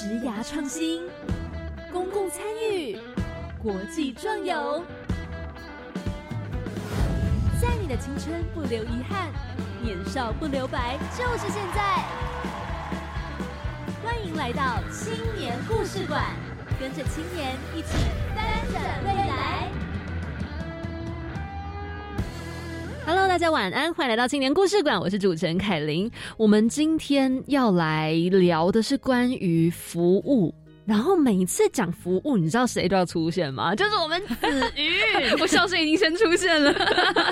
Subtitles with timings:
[0.00, 1.02] 职涯创新、
[1.92, 2.96] 公共参与、
[3.60, 4.80] 国际壮游，
[7.60, 9.26] 在你的青春不留遗憾，
[9.82, 12.04] 年少不留白，就是现在。
[14.00, 16.26] 欢迎来到青年故事馆，
[16.78, 17.88] 跟着青年一起
[18.36, 19.27] 翻转未。
[23.38, 26.10] 大家晚安，欢迎来到青年故事馆，我是主持人凯琳。
[26.36, 30.52] 我们今天要来聊的是关于服务。
[30.88, 33.74] 然后每一次讲服务，你知道谁都要出现吗？
[33.76, 34.90] 就是我们子瑜，
[35.38, 36.74] 我笑声已经先出现了。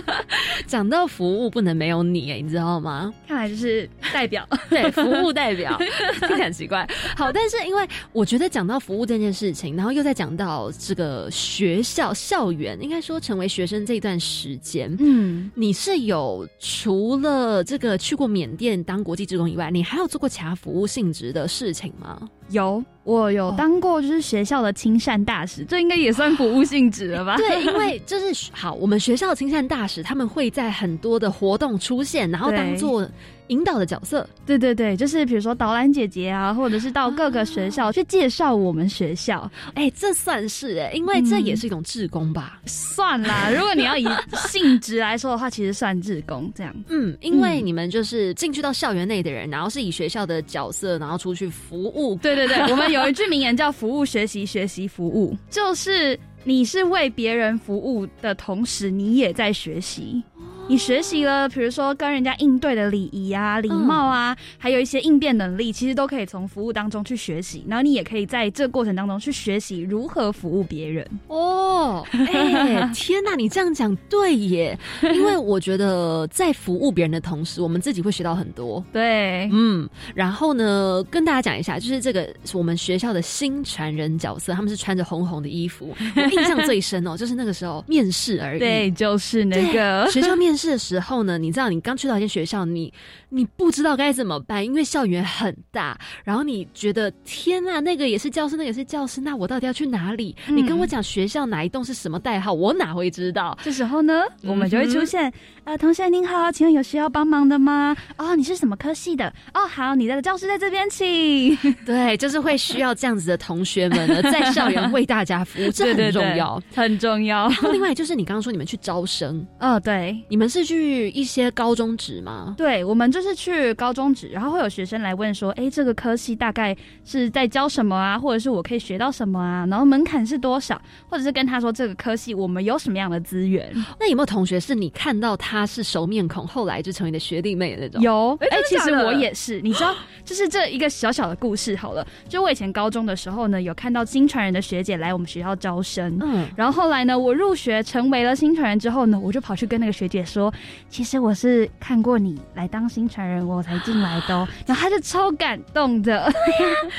[0.69, 3.11] 讲到服务，不能没有你哎，你知道吗？
[3.27, 5.75] 看来就是代表，对，服务代表，
[6.21, 6.87] 听起来很奇怪。
[7.17, 22.29] 好，但是因为我觉得讲到服务这件事情，然后又在讲到这个学校校园，应该说成为学生这段时间，嗯，你是有除了这个去过缅甸当国际职工以外，你还有做过其他服务性质的事情吗？
[22.51, 22.85] 有。
[23.05, 27.37] 我有当过，就是学校的亲善大使，这应该也算服务性质了吧？
[27.39, 33.09] 对，因为就是好，我们学校的亲善大使他们会在很多的活动出现，然后当做。
[33.49, 39.51] 引导的角色，对对对，就是比如说导览姐姐啊，或者是到各个学校去介绍我们学校。
[39.75, 42.61] 哎，这算是哎，因为这也是一种志工吧？
[42.67, 44.07] 算啦， 如果你要以
[44.49, 46.75] 性质来说的话，其实算志工这样。
[46.89, 52.17] 嗯，因为你们就是进去到校园内的人，然后是以学校的角色，然后出去服务。
[52.17, 60.23] 对对对， 我们有一句名言叫“服务学习，学习服务”，就是你是为别人服务的同时，你也在学习。
[60.69, 67.65] 你学习了，比如说跟人家应对的礼仪啊、礼貌啊，还有一些应变能力，其实都可以从服务当中去学习。
[67.69, 71.09] 然后你也可以在这过程当中去学习如何服务别人。
[71.29, 74.77] 哦，哎，天哪，你这样讲对耶！
[75.15, 78.85] 因为我觉得在服务别人的同时，我们自己会学到很多。
[78.93, 79.89] 对，嗯。
[80.17, 85.95] 然后呢，跟大家讲一下，就是这个我们学校的新传人角色，他们是穿着红红的衣服。
[86.17, 88.59] 我印象最深哦，就是那个时候面试而已。
[88.59, 90.56] 对，就是那个学校面。
[90.57, 92.93] 试的时候呢，你知道你刚去到一间学校，你
[93.29, 100.35] 你不知道该怎么办，因为校园很大，然后你觉得天呐，那个也是教室，那个也是教室，那我到底要去哪里？
[100.49, 103.57] 你跟我讲学校哪一栋是什么代号，我哪会知道？
[103.63, 105.31] 这时候呢，我们就会出现，
[105.65, 107.95] 呃，同学您好，请问有需要帮忙的吗？
[108.17, 109.31] 哦，你是什么科系的？
[109.53, 111.55] 哦，好，你的教室在这边，请。
[111.85, 117.49] 对，就是会需要这样子的同学们呢，在校园为大家服务，这很 重要，很重要。
[117.49, 120.46] 然后另外就是你刚刚说你们去招生，哦，对，你们。
[120.49, 122.55] 是去一些高中职吗？
[122.57, 128.19] 对，我们就是去高中职，然后会有学生来问说：“哎，这个科系大概是在教什么啊？
[128.19, 129.67] 或者是我可以学到什么啊？
[129.71, 130.81] 然后门槛是多少？
[131.09, 133.71] 或者是跟他说这个科系我们有什么样的资源？
[133.99, 138.01] 那有没有同学是你看到他是熟面孔，后来就成为你的学弟妹的那种？
[138.03, 139.61] 有，哎，其实我也是。
[139.61, 142.07] 你知道， 就是这一个小小的故事好了。
[142.29, 150.36] 就我以前高中的时候呢，有看到新传人的学姐来我们学校招生，嗯，然后后来呢，我入学成为了新传人之后呢，我就跑去跟那个学姐说。
[150.37, 150.53] 说，
[150.91, 154.47] 其实我是看过你来当新传人，我才进来的。
[154.67, 156.31] 然后他就超感动的。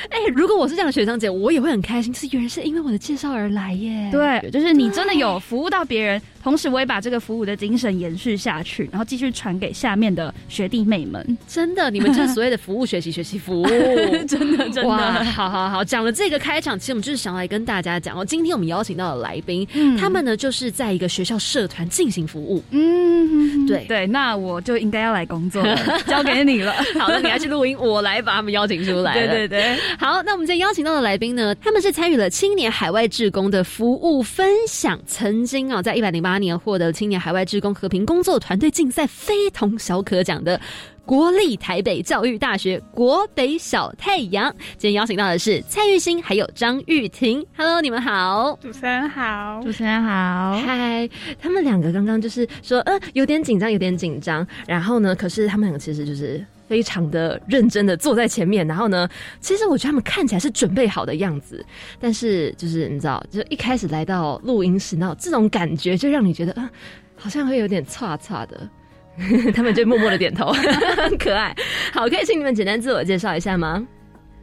[0.09, 2.11] 哎，如果我是这样的学长姐，我也会很开心。
[2.11, 4.09] 是有人是因为我的介绍而来耶。
[4.11, 6.19] 对，就是你真的有服务到别人。
[6.43, 11.37] 同时，我也把这个服务的精神延续下去，然后继续传给下面的学弟妹们。
[11.45, 13.65] 真的，你们就是所谓的服务学习、学习服务，
[14.25, 14.87] 真的，真的。
[14.87, 18.23] 哇好好好，讲了这个开场，其实我们就是想来跟大家讲哦。
[18.23, 22.63] 今天我们邀请到的来宾，嗯他们呢就是在一个学校社团进行服务。
[22.71, 23.26] 嗯，
[23.67, 25.77] 对对，那我就应该要来工作了，
[26.07, 26.73] 交给你了。
[26.97, 29.13] 好，的你要去录音，我来把他们邀请出来。
[29.13, 29.77] 对对对。
[29.99, 36.37] 好，那我们今天邀请到的来宾呢，他们是参与了青年海外志工的服务分享，曾经啊，在一百零八。
[36.37, 40.61] 年获得青年海外志工和平工作团队竞赛非同小可奖的
[41.07, 47.41] 国立台北教育大学国北小太阳，今天邀请到的是蔡玉兴还有张玉婷。
[47.55, 51.09] Hello，你们好，主持人好，主持人好，嗨。
[51.39, 54.45] 他们两个刚刚就是说，呃，有点紧张，有点紧张。
[54.67, 56.45] 然后呢，可是他们两个其实就是。
[56.67, 59.07] 非常的认真的坐在前面，然后呢，
[59.39, 61.65] 其实我觉得他们看起来是准备好的样子，
[61.97, 66.69] 但是就是你知道，就一开始来到录音室，然后这种感觉就让你觉得啊，
[67.15, 68.69] 好像会有点差差的，
[69.53, 70.51] 他们就默默的点头，
[70.97, 71.55] 很可爱。
[71.91, 73.85] 好，可以请你们简单自我介绍一下吗？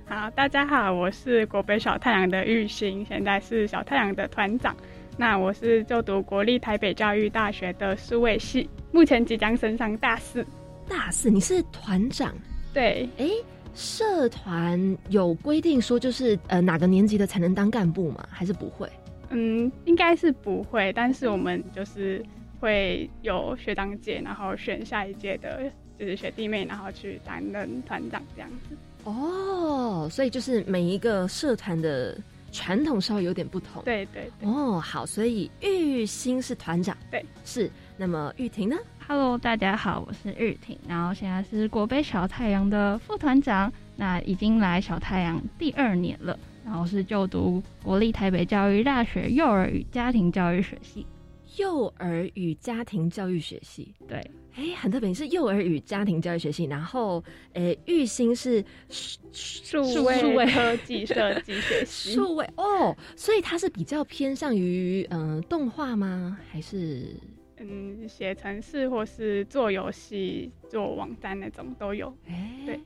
[0.07, 4.75] 好，大家好，我是国北小太阳的玉兴，现在是小太阳的团长。
[5.17, 10.45] 那我是就读国立台北教育大学的数位系，目前即将升上大四。
[10.89, 12.35] 大四，你是团长，
[12.73, 13.31] 对，哎，
[13.75, 18.27] 社团有规定说就是呃哪个年级的才能当干部吗？
[18.29, 18.91] 还是不会？
[19.31, 22.23] 嗯，应该是不会，但是我们就是
[22.65, 28.75] 会有学长姐，然后选下一届的就是学弟妹，然后去担任团长这样子。
[29.05, 32.17] 哦，哦，所以就是每一个社团的
[32.53, 33.83] 传统稍微有点不同。
[33.85, 34.49] 对对对。
[34.49, 37.71] 哦，好，所以玉兴是团长，对，是。
[37.99, 38.77] 那么玉婷呢
[39.07, 51.07] ？Hello，大家好，我是玉婷，然后现在是国北小太阳的副团长，那已经来小太阳第二年了，然后是就读国立台北教育大学幼儿与家庭教育学系。
[51.59, 54.19] 幼儿与家庭教育学系，对。
[54.57, 57.23] 哎，很特别，是幼儿与家庭教育学系，然后，
[57.55, 66.39] 诶，玉兴是数数位 科技设计学系，数位哦，所以它是比较偏向于嗯动画吗？
[66.53, 67.17] 还是
[67.59, 72.17] 嗯写程式或是做游戏、做网站那种都有？
[72.29, 72.81] 哎，对，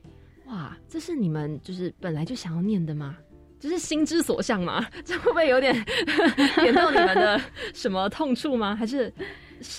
[0.47, 3.15] 哇，这是你们就是本来就想要念的吗？
[3.59, 4.85] 就是心之所向嘛？
[5.03, 5.73] 这会不会有点
[6.61, 7.39] 点到你们的
[7.73, 8.75] 什么痛处吗？
[8.75, 9.13] 还是？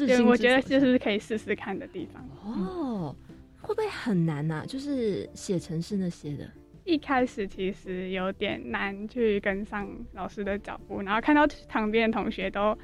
[0.07, 3.17] 对，我觉得就是可以试试看的地方哦。
[3.63, 4.65] 会不会很难呐？
[4.67, 6.51] 就是写程式那些的，
[6.85, 12.77] 一开始其实有点难去跟上老师的脚步，然后看到旁边的同学都。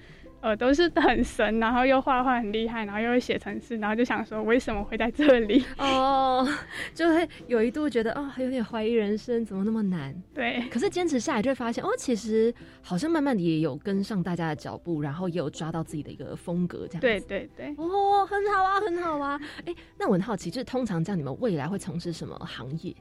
[0.47, 5.65] 呃，都是很神，然后又画画很厉害，然后又会写程式，然后就想说为什么会在这里？
[5.77, 6.49] 哦，
[6.95, 10.15] 就会有一度觉得哦，有点怀疑人生，怎么那么难？
[10.33, 10.63] 对。
[10.71, 17.01] 可是坚持下来就会发现，哦，其实好像慢慢的也有跟上大家的脚步，然后也有抓到自己的一个风格，这样。
[17.01, 17.75] 对对对。
[17.77, 19.41] 哦，很好啊，很好啊。
[19.65, 22.95] 哎，那我很好奇，就是通常这样，你们未来会从事什么行业？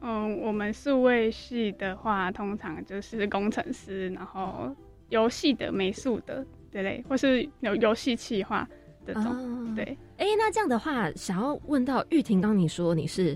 [0.00, 4.74] 嗯，我们数位系的话，通常就是工程师，然后。
[5.08, 6.44] 游戏的、美术的
[6.76, 8.68] 之类，或是有游戏企划
[9.06, 9.96] 这种，对。
[10.18, 13.34] 哎，那这样的话，想要问到玉婷，刚你说你是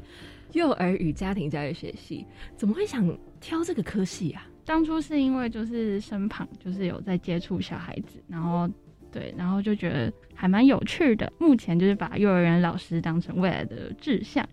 [0.52, 4.46] 幼儿与家庭教育学系，怎么会想挑这个科系啊？
[4.66, 8.69] 当初是因为就是身旁就是有在接触小孩子，然后
[9.10, 11.32] 对，然后就觉得还蛮有趣的。
[11.38, 14.46] 目前就是把幼儿园老师当成未来的志向。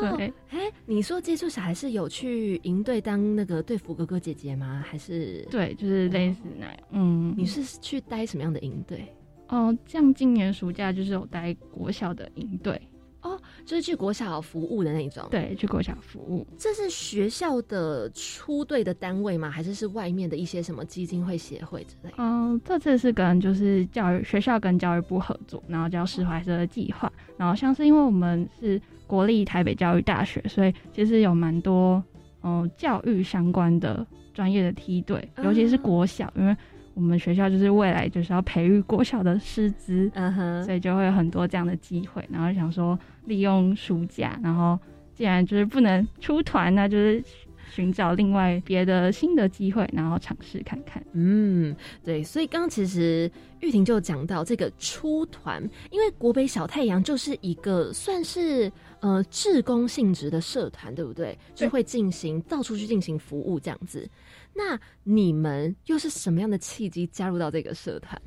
[0.00, 4.84] 对，哎，你说接触小孩是有去营队当那个队服哥哥姐姐吗？
[4.86, 6.76] 还是对，就是类似那样。
[6.90, 9.06] 嗯，你是去待什么样的营队？
[9.48, 12.80] 哦，像今年暑假就是有待国小的营队。
[13.22, 15.26] 哦，就是去国小服务的那种。
[15.30, 16.46] 对，去国小服务。
[16.58, 19.50] 这是学校的出队的单位吗？
[19.50, 22.10] 还是是外面的一些什么基金会、协会之类？
[22.18, 27.10] 嗯，这次是跟就是教育学校跟教育部合作，然后叫释怀社的计划。
[27.38, 28.80] 然后像是因为我们是。
[29.14, 32.02] 国立台北教育大学，所以其实有蛮多
[32.42, 36.56] 嗯教育相关的专业的梯队，尤其是国小，因为
[36.94, 42.28] 我们学校就是未来就是要培育国小的师资，嗯哼，所以就会有很多这样的机会。
[42.28, 44.76] 然后想说利用暑假，然后
[45.14, 47.22] 既然就是不能出团，那就是。
[47.70, 51.02] 寻找另外别的新的机会，然后尝试看看。
[51.12, 51.74] 嗯，
[52.04, 53.28] 对，所以刚刚其实
[53.60, 58.70] 玉婷就讲到这个出团，因为国北小太阳就是一个算是
[59.04, 61.38] 呃志工性质的社团，对不对？
[61.54, 64.08] 就会进行到处去进行服务这样子。
[64.54, 68.20] 那你们又是什么样的契机加入到这个社团？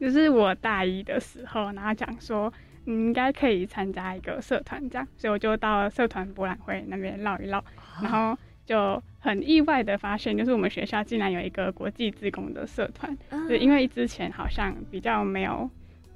[0.00, 2.52] 就是我大一的时候，然后讲说
[2.84, 7.64] 你应该可以参加一个社团这样，所以我就到了社团博览会那边绕一绕，
[8.02, 8.36] 然后。
[8.66, 13.14] 就很意外的发现，就是我们学校竟然有一个国际自工的社团，
[13.46, 15.68] 对，因为之前好像比较没有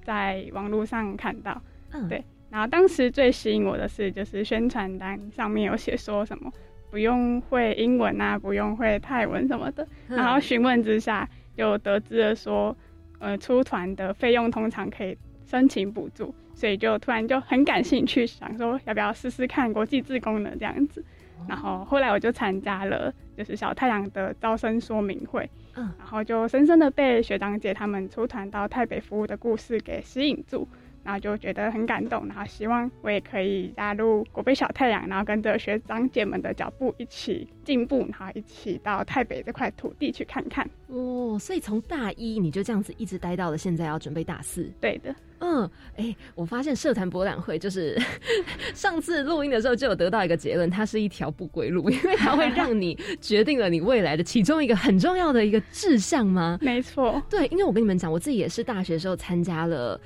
[0.03, 1.61] 在网络上看到，
[1.91, 2.25] 嗯对。
[2.51, 6.51] 然后当时最吸引我的是，就是宣传单上面有写说什么
[6.91, 9.87] 不用会英文啊，不用会泰文什么的。
[10.09, 12.75] 然后询问之下，就得知了说，
[13.19, 21.05] 呃，出团的费用通常可以申请补助，所以就突然就很感兴趣，想说要不要试试看国际自工的这样子。
[21.47, 30.67] 然后后来我就参加了，就是小太阳的招生说明会，嗯，然后就深深的被学长姐他们出团到台北服务的故事给吸引住，
[31.09, 40.69] 然后就觉得很感动，然后希望我也可以加入国北小太阳，然后跟着学长姐们的脚步一起进步，然后一起到台北这块土地去看看。
[40.89, 44.71] 哦，所以从大一你就这样子一直待到了现在要准备大四。
[44.83, 45.15] 对的。
[45.41, 47.97] 嗯，哎，我发现社团博览会就是
[48.75, 56.59] 上次录音的时候就有得到一个结论，它是一条不归路， 因为它会让你决定了你未来的其中一个很重要的一个志向吗？
[56.61, 59.99] 没错，对，因为我跟你们讲，我自己也是大学时候参加了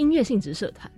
[0.00, 0.90] 音乐性质社团。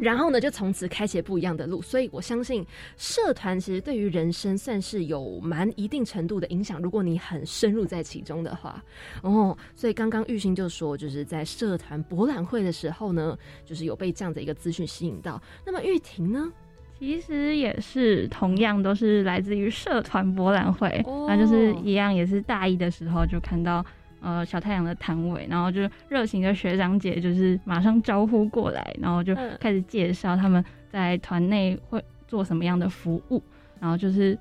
[0.00, 1.80] 然后呢，就从此开启不一样的路。
[1.80, 6.78] 所以我相信，社团其实对于人生算是有蛮一定程度的影响。
[6.82, 8.82] 如果你很深入在其中的话，
[9.22, 15.40] 哦，所以刚刚玉兴就说，就是在社团博览会的时候呢，就是有被这样的一个资讯吸引到。
[15.64, 16.52] 那么玉婷呢，
[16.98, 23.82] 其实也是同样都是来自于社团博览会，那就是一样，也是大一的时候就看到。
[24.24, 33.42] 呃，小太阳的摊位，然后就热情的学长姐就是马上招呼过来，然后就开始介绍他们在团内会做什么样的服务，
[33.78, 34.36] 然后就是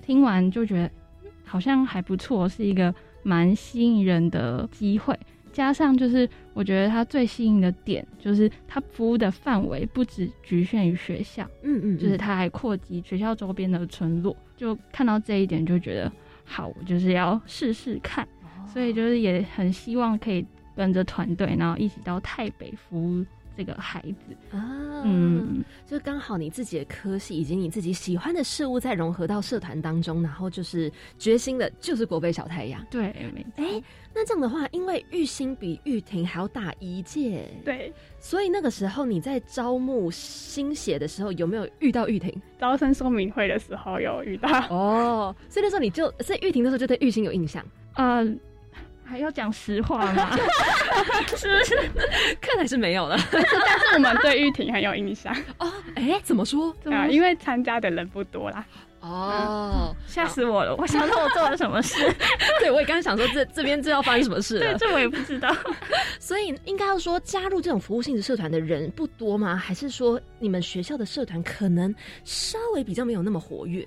[0.00, 0.86] 听完就觉得
[1.24, 5.14] 嗯好像还不错，是一个蛮吸引人的机会。
[5.52, 14.36] 加上就是我觉得它最吸引的点就是它服务的范围不只局限于学校，嗯嗯，就是嗯它还扩及学校周边的村落。
[14.56, 16.10] 就看到这一点就觉得
[16.44, 18.26] 好，我就是要试试看。
[18.72, 20.44] 所以就是也很希望可以
[20.76, 23.24] 跟着团队，然后一起到台北服务
[23.56, 24.56] 这个孩子。
[24.56, 32.84] 啊，嗯，就刚好你自己的科系以及你自己喜欢的事物再融合到社团当中，然后就是决心的就是国北小太阳。
[32.90, 33.64] 对，没错。
[33.64, 33.82] 哎、
[34.14, 42.32] 那这样的话，因为玉兴比玉婷还要大一届，对，所以那个时候你在招募新血的时候，有没有遇到玉婷？
[42.58, 48.24] 招生说明会的时候有遇到，哦，所以那时候你就，所以玉婷那时候就对玉兴有印象，呃，
[49.08, 50.36] 还要讲实话吗？
[51.36, 51.90] 是不是？
[52.40, 53.18] 看来是没有了。
[53.32, 56.74] 但是我们对玉婷很有印象 哦，哎、怎么说？
[56.82, 58.64] 怎么啊，因为参加的人不多啦。
[59.00, 60.74] 哦，吓死我了！
[60.74, 61.94] 我想到我做了什么事？
[62.60, 65.54] 对，我也刚刚想说这这边这要发生什么事对，这我也不知道。
[66.18, 69.54] 所以应该要说加入这种服务性质社团的人不多吗？
[69.56, 73.86] 还是说你们学校的社团可能稍微比较没有那么活跃？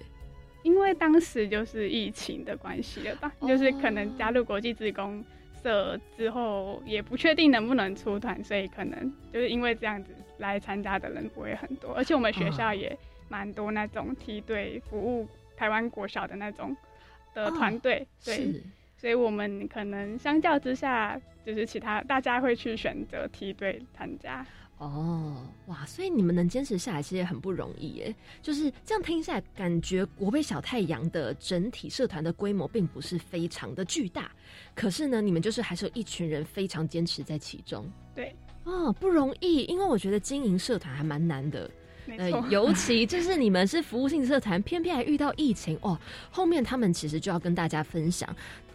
[0.64, 5.24] 因为当时就是疫情的关系了吧，哦就是可能加入国际职工
[5.64, 12.98] 社之后，也不确定能不能出团，所以可能就是因为这样子来参加的人不会很多，而且我们学校也
[13.30, 16.76] 蛮多那种梯队服务台湾国小的那种
[17.34, 18.62] 的团队，对，
[18.98, 24.46] 所以我们可能相较之下，就是其他大家会去选择梯队参加。
[24.82, 25.86] 哦，哇！
[25.86, 28.16] 所以你们能坚持下来，其实也很不容易耶。
[28.42, 34.32] 就是这样听下来，感觉国北小太阳的整体社团的规模并不是非常的巨大，
[34.74, 37.88] 可是呢，你们就是还是有一群人非常坚持在其中。
[38.16, 41.70] 对，哦，不容易，因为我觉得经营社团还蛮难的。
[42.18, 45.98] 呃，，尤其就是你们是服务性社团，偏偏还遇到疫情哦。
[46.30, 48.28] 后面他们其实就要跟大家分享，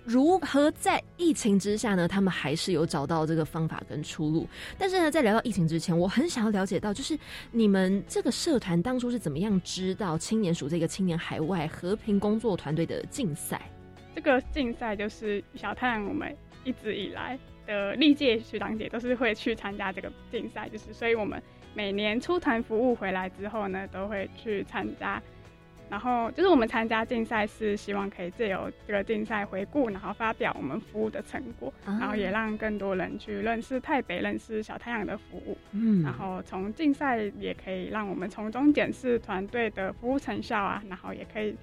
[0.05, 4.47] 如何在疫情之下呢，他们还是有找到这个方法跟出路。
[4.79, 7.19] 但是呢，在聊到疫情之前，我很想要了解到，就是
[7.51, 13.61] 你们这个社团当初是怎么样知道青年署这个青年海外和平工作团队的竞赛？
[14.15, 21.43] 这个竞赛就是小太阳，我们一直以来的历届学长姐都是会去参加这个竞赛，就是所以我们
[21.77, 25.23] 每年出团服务回来之后呢，都会去参加。
[25.89, 35.57] 然后就是我们参加竞赛是希望可以借由这个竞赛回顾，然后发表我们服务的成果，啊然后也让更多人去认识台北、认识小太阳的服务。
[35.71, 41.55] 嗯然后从竞赛也可以让我们从中检视团队的服务成效啊，然后也可以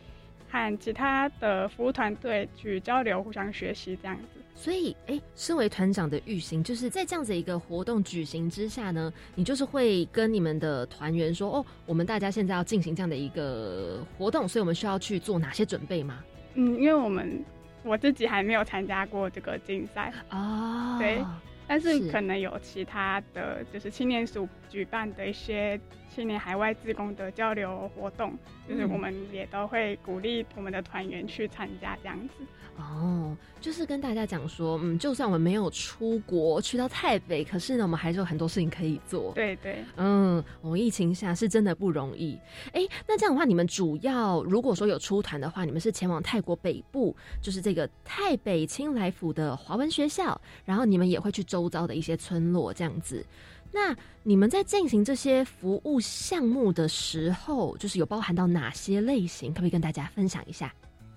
[0.50, 4.39] 和其他的服务团队去交流、互相学习这样子。
[4.55, 16.24] 所以，哎，身为团长的玉兴，就是在这样子一个活动举行之下呢，你就是会跟你们的团员说，哦，我们大家现在要进行这样的一个活动，所以我们需要去做哪些准备吗？
[16.53, 17.43] 嗯，因为我们
[17.83, 21.22] 我自己还没有参加过这个竞赛，哦，对
[21.67, 25.79] 但是是可能有其他的就是青年署举办的一些
[26.13, 32.33] 青年海外志工的交流活动，就是嗯我们也都会鼓励我们的团员去参加这样子。
[32.75, 39.32] 哦，就是跟大家讲说，嗯，就算我们没有出国去到台北，可是呢，我们还是有很多事情可以做。
[39.36, 42.38] 对对，嗯，我们疫情下是真的不容易。
[42.72, 53.24] 哎，那这样的话，你们主要如果说有出团的话，你们是前往泰国北部，就是这个泰北清莱府的华文学校，然后你们也会去周遭的一些村落这样子。
[53.72, 59.51] 那你们在进行这些服务项目的时候，就是有包含到哪些类型？
[59.51, 60.74] 可不可以跟大家分享一下？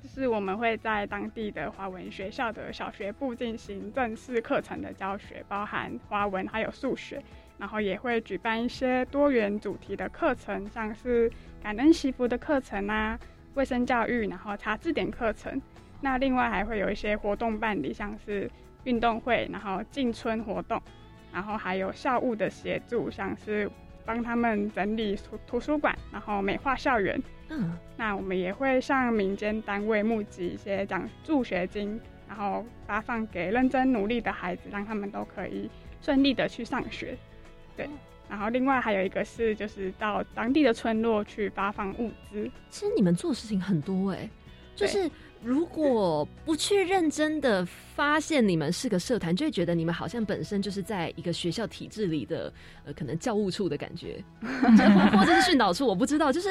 [0.06, 7.22] 是我们会在当地的华文学校的小学部进行正式课程的教学，包含华文还有数学，
[7.58, 11.30] 然后也会举办一些多元主题的课程，像是
[11.62, 13.18] 感恩祈福的课程啊、
[13.54, 15.60] 卫生教育，然后查字典课程。
[16.00, 18.50] 那另外还会有一些活动办理，像是
[18.84, 20.80] 运动会，然后进村活动，
[21.32, 23.68] 然后还有校务的协助，像是
[24.06, 27.20] 帮他们整理图图书馆，然后美化校园。
[27.48, 35.70] 嗯，那我们也会向民间单位募集一些奖助学金，然后发放给认真努力的孩子，让他们都可以
[36.00, 37.16] 顺利的去上学。
[37.76, 37.88] 对，
[38.28, 42.50] 然后另外还有一个是，就是到当地的村落去发放物资。
[42.70, 44.28] 其实你们做事情很多哎、
[44.74, 45.08] 就是
[45.46, 52.52] 如果不去认真的发现你们是个社团，就会觉得你们好像本身就是在一个学校体制里的
[52.84, 56.48] 呃，可能教务处的感觉，就 或或者是训导处，我不知道，就是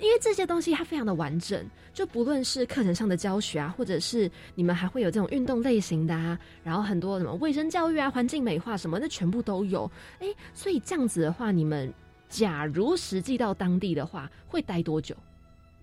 [0.00, 9.88] 因为这些东西它非常的完整，就不论是课程上的教学啊，或者是你们还会有这种运动类型的啊，然后很多什么卫生教育啊、环境美化什么的，全部都有。
[10.18, 11.94] 哎、所以这样子的话，你们
[12.28, 15.14] 假如实际到当地的话，会待多久？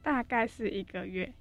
[0.04, 1.32] 大概是一个月，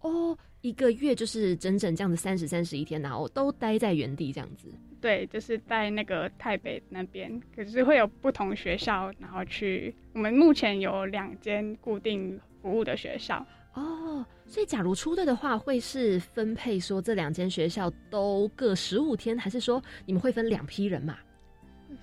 [0.00, 4.66] 哦，一个月就是整整这样子三十三十一天，然后都待在原地这样子。
[4.98, 9.94] 对，就是在那个台北那边，可是会有不同学校，然后去。
[10.14, 13.46] 我们目前有两间固定服务的学校。
[13.74, 21.18] 哦，所以假如出队的话，会是分配说这两间学校都各十五天，还是说你们会分两批人嘛？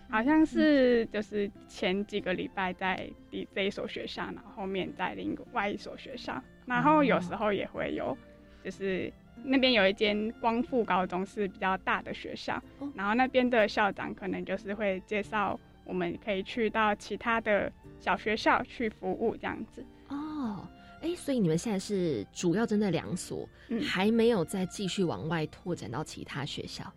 [0.08, 8.15] 好像是就是前几个礼拜在第这一所学校，然后后面在另外一所学校，然后有时候也会有，
[8.63, 9.12] 就是
[9.44, 12.62] 那边有一间光复高中是比较大的学校，
[12.96, 19.84] 然后那边的校长可能就是会介绍我们可以去到其他的小学校去服务这样子。
[20.10, 20.68] 哦。
[21.01, 23.50] 哎，所以你们现在是主要针对两所，
[23.84, 26.94] 还没有再继续往外拓展到其他学校。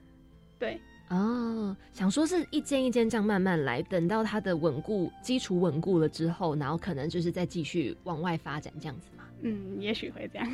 [0.59, 0.79] 对，
[1.09, 9.24] 哦，想说是一间一间这样慢慢来，等到它的稳固基础稳固了之后，然后可能就是再继续往外发展这样子嘛。
[9.43, 10.49] 嗯，也许会这样，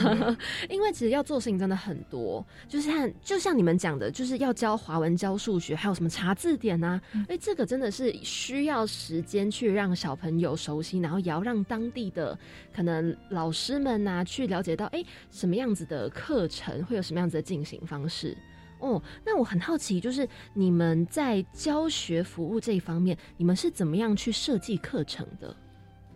[0.70, 12.38] 因为其实要做事情真的很多，就是像就像你们讲的，就是要教华文、教数学，还有什么查字典啊，哎，这个真的是需要时间去让小朋友熟悉，然后也要让当地的
[12.74, 18.36] 可能老师们呐去了解到，哎，什么样子的课程会有什么样子的进行方式。
[18.78, 25.54] 哦，那我很好奇，就是你们在教学服务这一方面，你们是怎么样去设计课程的？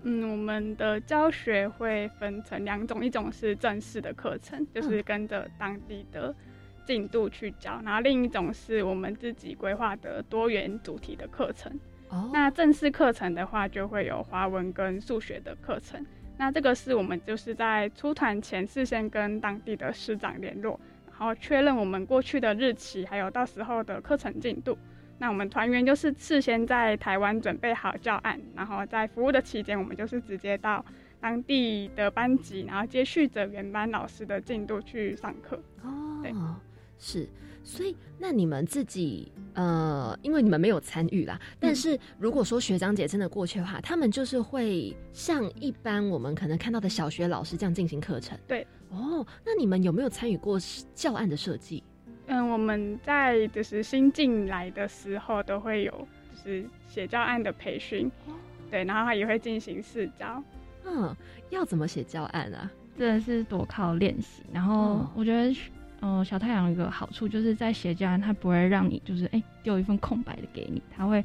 [0.06, 6.34] 嗯，我们的教学会分成两种，一种是正式的课程，就是跟着当地的
[6.84, 11.72] 进度去教；然后另一种是我们自己规划的多元主题的课程。
[12.10, 16.04] 哦，那正式课程的话，就会有华文跟数学的课程。
[16.36, 24.76] 那这个是我们就是在出团前事先跟当地的师长联络，然后确认我们过去的日期，还有到时候的课程进度。
[25.18, 30.84] 那我们团员就是事先在台湾准备好教案，然后在服务的期间，我们就是直接到
[31.20, 35.56] 当地的班级，然后接续着原班老师的进度去上课。
[35.82, 36.32] 哦，对，
[36.98, 37.28] 是。
[37.66, 48.38] 所以那你们自己呃，因为你们没有参与啦，但是如果说学长姐真的过去的话，他们就是会像一般我们可能看到的小学老师这样进行课程。
[48.46, 50.58] 对，哦，那你们有没有参与过
[50.94, 51.82] 教案的设计？
[52.26, 58.10] 嗯，我们在就是新进来的时候都会有就是写教案的培训，
[58.70, 60.42] 对，然后他也会进行试教。
[60.86, 61.14] 嗯，
[61.50, 62.70] 要怎么写教案啊？
[62.96, 64.42] 真的是多靠练习。
[64.52, 65.54] 然后我觉得，
[66.00, 71.22] 嗯，小太阳有一个好处就是在写教案，他不会让你就是哎丢一份空白的给你，他会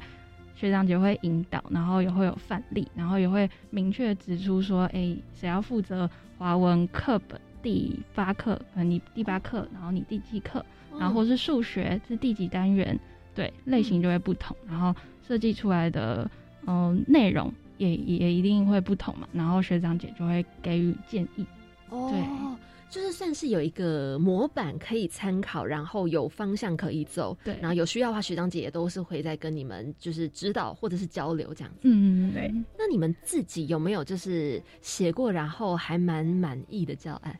[0.54, 10.64] 学长姐会引导，然后也会有范例，然后也会明确指出说，哎，谁要负责华文课本第八课，可能你第八课，然后你第几课。
[10.98, 12.98] 然后或是数学是第几单元，
[13.34, 14.94] 对类型就会不同，然后
[15.26, 16.30] 设计出来的
[16.66, 19.28] 嗯内容也也一定会不同嘛。
[19.32, 21.46] 然后学长姐就会给予建议，
[21.88, 22.56] 哦，
[22.90, 27.56] 就是算是有一个模板可以参考，然后有方向可以走，对。
[27.60, 31.78] 然后有需要的话，学长姐也都是会在跟你们就是指导或者是交流这样子。
[31.82, 32.52] 嗯，对。
[32.76, 37.38] 那你们自己有没有就是写过然后还蛮满意的教案？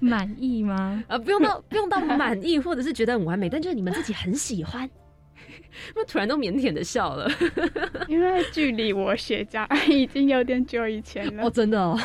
[0.00, 1.02] 满意吗？
[1.08, 4.88] 啊， 不用到不用到满意，或者是觉得很完美，但就是你们自己很喜欢。
[5.94, 7.28] 那突然都腼腆的笑了，
[8.06, 11.44] 因为距离我写家已经有点久以前了。
[11.44, 11.98] 哦，真的哦。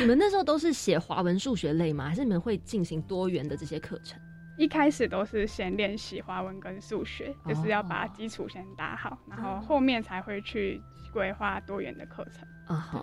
[0.00, 2.08] 你们那时候都是写华文、数学类吗？
[2.08, 4.18] 还是你们会进行多元的这些课程？
[4.58, 10.80] 一开始都是先练习华文跟数学，就是要把基础先打好，然后后面才会去
[11.12, 12.46] 规划多元的课程。
[12.66, 12.98] 啊哈，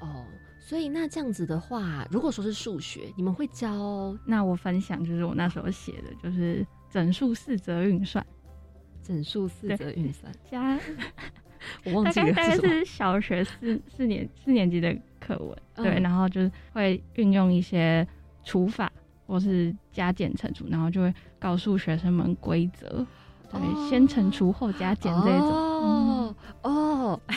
[0.00, 0.24] 哦。
[0.66, 4.12] 所以那这样子的话，如果说是数学，你们会教？
[4.24, 8.26] 那我分享就是我那时候写的，就是整数四则运算，
[9.00, 10.76] 整数四则运算加，
[11.86, 18.04] 我忘记了，大概是小学四四年四年级的课文，对，然后就是会运用一些
[18.42, 18.90] 除法
[19.24, 23.06] 或是加减乘除，然后就会告诉学生们规则，
[23.52, 26.34] 对，先乘除后加减这种，哦。
[26.62, 27.20] 哦。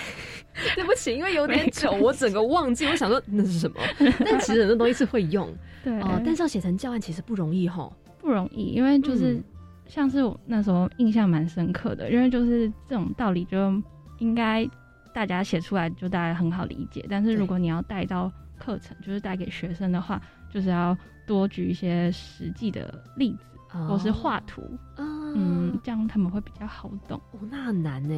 [0.75, 2.85] 对不起，因为有点久，我整个忘记。
[2.85, 3.79] 我想说那是什么，
[4.25, 5.47] 但其实很多东西是会用，
[5.83, 6.21] 对哦。
[6.25, 9.41] 但是要写成教案其实不容易哈，不容易，因为就是
[9.87, 13.71] 像是我那时候印象蛮深刻的，因为就是这种道理就
[14.19, 14.67] 应该
[15.13, 17.05] 大家写出来就大家很好理解。
[17.09, 20.21] 但是如果你要带到课程，就是带给学生的话，
[20.53, 20.95] 就是要
[21.25, 24.61] 多举一些实际的例子，或是画图，
[24.97, 27.19] 嗯，这样他们会比较好懂。
[27.31, 28.15] 哦，那很难呢。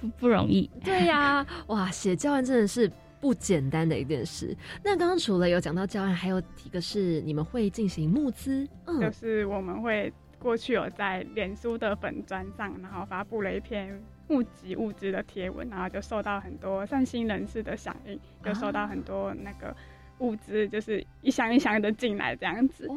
[0.00, 4.56] 不不容易，对呀，哇，写教案真的是不简单的一件事。
[4.84, 19.74] 那刚刚除了有讲到教案，还有一个是你们会进行募资，嗯，就是我们会过去有在脸书的粉砖上，然后发布了一篇募集物资的贴文，然后就受到很多善心人士的响应，就受到很多那个
[20.18, 22.88] 物资，就是一箱一箱的进来这样子。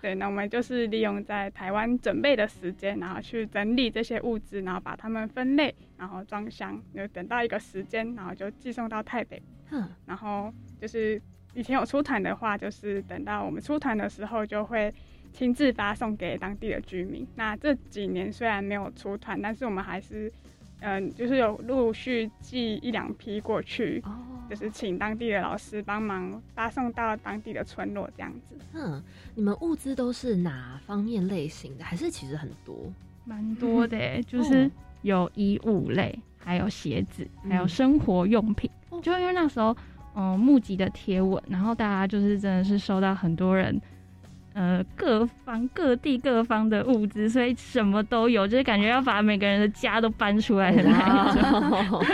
[0.00, 9.42] 对，那我们就是利用在台湾准备的时间，然后去整理这些物资，然后把它们分类，然后装箱，就等到一个时间，然后就寄送到台北。
[9.70, 11.20] 嗯，然后就是
[11.54, 14.94] 以前有出团的话，就是等到我们出团的时候，就会
[15.32, 17.26] 亲自发送给当地的居民。
[17.34, 20.32] 那这几年虽然没有出团，但是我们还是。
[20.80, 24.14] 嗯，就是有陆续寄一两批过去，哦，
[24.48, 28.56] 就是请当地的老师帮忙发送到当地的村落这样子。
[28.74, 29.02] 嗯，
[29.34, 31.84] 你们物资都是哪方面类型的？
[31.84, 32.76] 还是其实很多？
[33.24, 34.70] 蛮多的，就是
[35.02, 38.70] 有衣物类，还有鞋子，还有生活用品。
[39.02, 39.76] 就因为那时候，
[40.14, 43.80] 嗯，募集的贴文，然后大家就是真的是收到很多人。
[44.58, 51.32] 呃，各方各地各方的物资，所以什么都有，就是感觉要把每个人的家都搬出来的那
[51.88, 52.04] 种。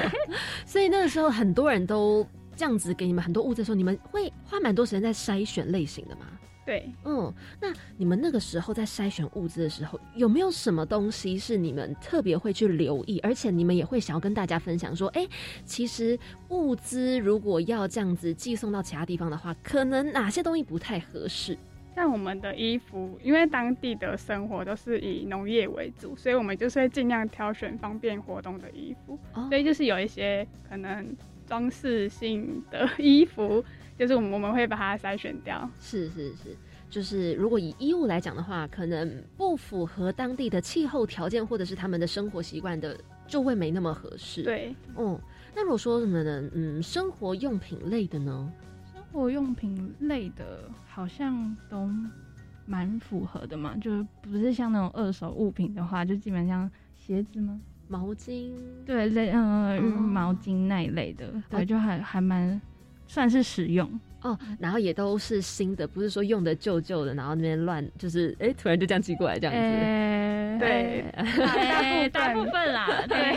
[0.66, 6.26] 所以那个时候，很多人都这样子给你们很多物资的时候，你们会花蛮多时间在筛选类型的吗？
[6.66, 15.26] 对，嗯，那你们那个时候在筛选物资的时候，有没有什么东西是你们特别会去留意，而且你们也会想要跟大家分享说，哎，
[15.64, 16.18] 其实
[16.50, 21.56] 物资如果要这样子寄送到其他地方的话，可能哪些东西不太合适？
[21.94, 29.18] 像我们的衣服，因为当地的生活都是以农业为主，所以我们就是会尽量挑选方便活动的衣服。
[29.48, 33.64] 所以就是有一些可能装饰性的 衣服，
[33.96, 35.70] 就是我们我们会把它筛选掉。
[35.80, 36.56] 是是是，
[36.90, 44.42] 就是如果以衣物来讲的话，可能不符合当地的气候条件或者是他们的生活习惯的，就会没那么合适。
[44.42, 45.16] 对，嗯，
[45.54, 46.50] 那如果说什么呢？
[46.54, 48.52] 嗯，生活用品类的呢？
[49.14, 51.88] 生活用品类的，好像都
[52.66, 57.60] 蛮符合的嘛，就是不是像那种二手物品的话，就基本上鞋子吗？
[57.86, 58.50] 毛巾？
[58.84, 62.60] 对，类嗯毛巾那一类的，对，就还还蛮
[63.06, 63.88] 算是实用。
[64.24, 70.04] 哦，然后也都是新的，不是说用的旧旧的，然后那边乱，就是哎，突然就这样寄过来这样子。
[70.56, 71.04] 对，
[72.10, 73.34] 大部分啦， 对，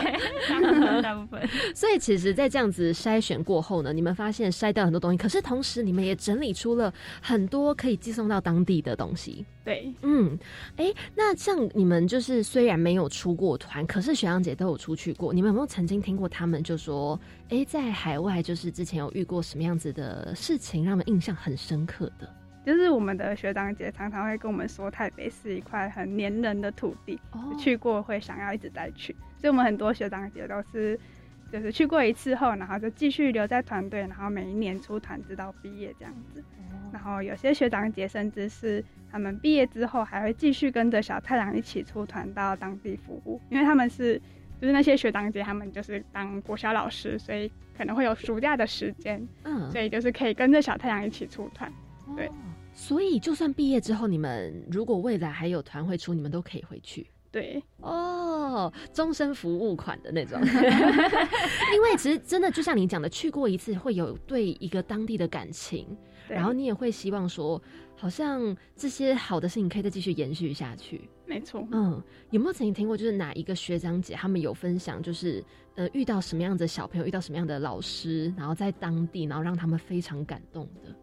[0.48, 1.48] 大部分大部分。
[1.74, 9.44] 所以其实，在这样子筛选过后呢，你们发现筛掉很多东西，可是同时你们也整理出了很多可以寄送到当地的东西。
[9.64, 10.38] 对，嗯，
[10.76, 17.18] 哎，那像你们就是虽然没有出过团，可是雪阳姐都有出去过，你们有没有曾经听过他们就说，
[17.50, 20.77] 哎，在海外就是之前有遇过什么样子的事情？
[20.84, 22.28] 让他们印象很深刻的，
[22.64, 27.18] 就是我们的学长姐常常会跟我们说，台北是一块很黏人的土地，
[27.58, 29.14] 去过会想要一直再去。
[29.36, 30.98] 所以，我们很多学长姐都是，
[31.52, 36.42] 就是去过一次后，然后就继续留在团队，然后每一年出团直到毕业这样子。
[36.92, 44.20] 然后，有些学长姐甚至是他们毕业之后还会继续跟着小太阳一起出团到当地服务，因为他们是。
[44.60, 51.72] 就是那些学长姐，他们就是当国小老师，所以可能会有暑假的时间，嗯，所以就是可以跟着小太阳一起出团，
[52.16, 52.30] 对。
[52.74, 57.06] 所以就算毕业之后，你们如果未来还有团会出，你们都可以回去。
[57.30, 60.40] 对哦，终身服务款的那种，
[61.74, 65.86] 因为其实真的就像你讲的，去过一次会有对一个当地的感情，
[66.28, 67.60] 然后你也会希望说，
[67.96, 71.08] 好像这些好的事情可以再继续延续下去。
[71.28, 80.94] 没错，嗯，有没有曾经听过，就是哪一个学长姐他们有分享，就是呃遇到什么样的小朋友，遇到什么样的老师，然后在当地，然后让他们非常感动的，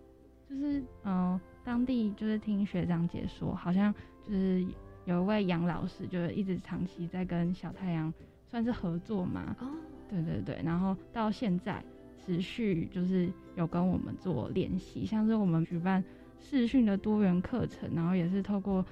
[0.50, 3.94] 就是嗯，当地就是听学长姐说，好像
[4.28, 4.66] 就是。
[5.08, 8.12] 有一位杨老师，就是一直长期在跟小太阳
[8.50, 9.56] 算是合作嘛。
[9.60, 9.68] 哦，
[10.10, 11.80] 对对对，然后到现在
[12.18, 16.04] 持续就是有跟我们做联系，像是我们举办
[16.40, 18.84] 视讯的多元课程，然后也是透过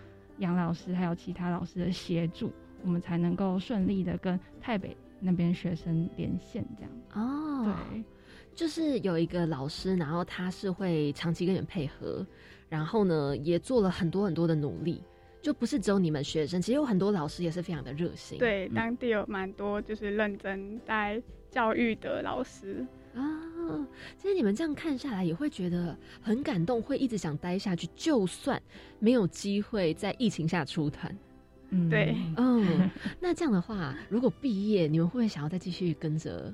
[0.44, 2.52] 杨老师还有其他老师的协助，
[2.84, 6.92] 我们才能够顺利的跟台北那边学生连线这样。
[7.14, 8.04] 哦，对，
[8.54, 12.28] 就是有一个老师，然后他是会长期跟你们配合，
[12.68, 15.02] 然后呢也做了很多很多的努力。
[15.42, 18.38] 就不是只有你们学生，其实有很多老师也是非常的热心。
[18.38, 23.22] 对，当地有蛮多就是认真在教育的老师啊。
[24.18, 28.62] 其实你们这样看下来，也会觉得很感动，会一直想待下去，就算
[29.00, 31.18] 没有机会在疫情下出团。
[31.70, 32.90] 嗯，对， 嗯。
[33.20, 36.54] 那这样的话，如果毕业，你们会不会想要再继续跟着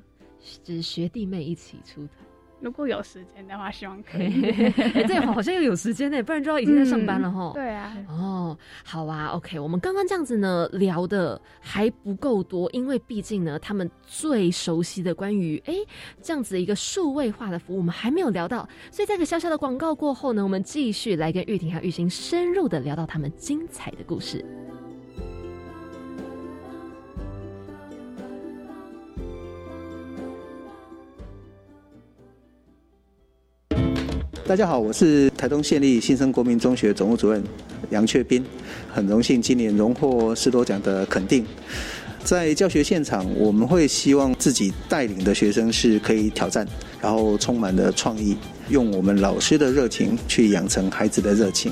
[0.63, 2.28] 就是学弟妹一起出团？
[2.61, 4.41] 如果有时间的话，希望可以。
[5.07, 7.51] 对，好像又有时间呢，不然就要已经在上班了哈。
[7.53, 7.95] 对啊。
[8.09, 9.59] 哦，好啊，OK。
[9.59, 15.73] 我们刚刚这样子呢聊的还不够多，因为毕竟呢，他们最熟悉的关于哎
[16.21, 18.67] 这样子一个数位化的服务，我们还没有聊到。
[18.91, 24.43] 所以在个小小的广告过后呢，我们继续来跟玉婷和玉兴深入的聊到他们精彩的故事。
[34.49, 37.39] 大家好，我是台东县立新生国民中学总务主任
[37.91, 38.43] 杨雀斌，
[38.91, 41.45] 很荣幸今年荣获士多奖的肯定。
[42.23, 46.67] 在教学现场，我们会希望自己带领的学生是可以挑战，
[46.99, 48.35] 然后充满了创意，
[48.69, 51.71] 用我们老师的热情去养成孩子的热情。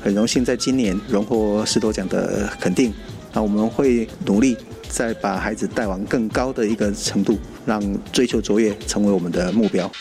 [0.00, 2.94] 很荣幸在今年荣获士多奖的肯定，
[3.34, 4.56] 那我们会努力
[4.88, 9.92] 再把孩子带往更高的一个程度，让追求卓越成为我们的目标。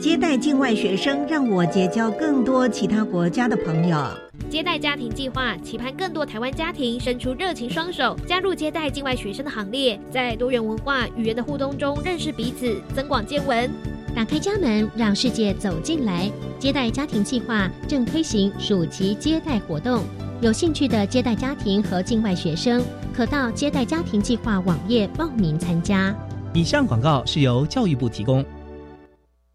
[0.00, 3.96] 接待境外学生，让我结交更多其他国家的朋友。
[4.50, 13.70] 接待家庭计划期盼更多台湾家庭伸出热情双手，加入接待境外学生的行列，在多元文化语言的互动中认识彼此，增广见闻。
[14.14, 16.30] 打开家门，让世界走进来。
[16.58, 20.04] 接待家庭计划正推行暑期接待活动，
[20.40, 22.80] 有兴趣的接待家庭和境外学生，
[23.12, 26.14] 可到接待家庭计划网页报名参加。
[26.52, 28.44] 以上广告是由教育部提供。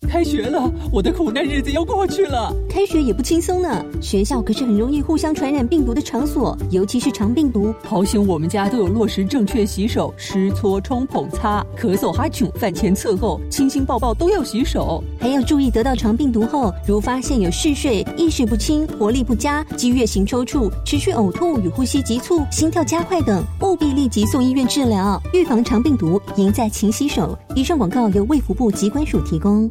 [0.08, 2.52] 开学了，我的苦难日子要过去了。
[2.68, 7.72] 开学也不轻松呢，学校可是很容易互相传染病毒的场所，尤其是肠病毒。
[7.84, 15.04] 好险我们家都有落实正确洗手，湿搓冲捧擦，咳嗽哈啾，饭前厕后，亲亲抱抱都要洗手。
[15.20, 27.38] 还要注意，得到肠病毒后，如发现有嗜睡、意识不清、活力不佳、激越型抽搐、持续呕吐与呼吸急促、心跳加快等，务必立即送医院治疗，预防肠病毒，赢在勤洗手。
[27.56, 29.70] 以上广告由卫福部疾管署提供。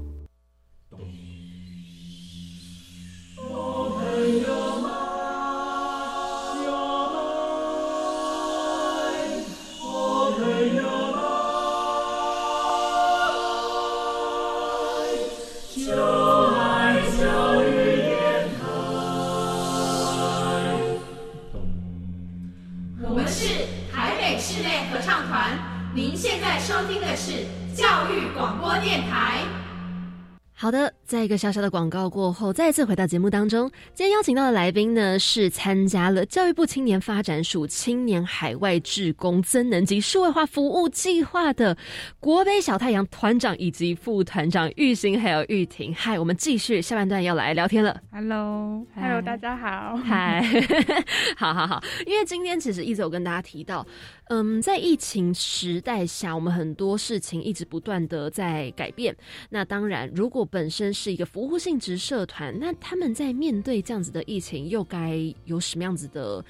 [30.61, 33.67] 好的，在一个小小的广告过后，再次回到节目当中。
[33.95, 41.75] 今天邀请到的来宾呢，是参加了教育部青年发展署青年海外志工增能及数位化服务计划的
[42.21, 45.95] 国北小太阳团长以及副团长玉兴还有玉婷。
[45.95, 47.99] 嗨，我们继续下半段要来聊天了。
[48.13, 49.97] Hello，Hello，大家好。
[49.97, 50.45] 嗨，
[51.39, 51.83] 好好好。
[52.05, 53.87] 因为今天其实一直有跟大家提到。
[54.31, 59.17] 嗯，在疫情时代下，我们很多事情一直不断的在改变。
[59.49, 66.45] 那当然，如果本身是一个服务性质社团，那他们在面对这样子的疫情，又该有什么样子的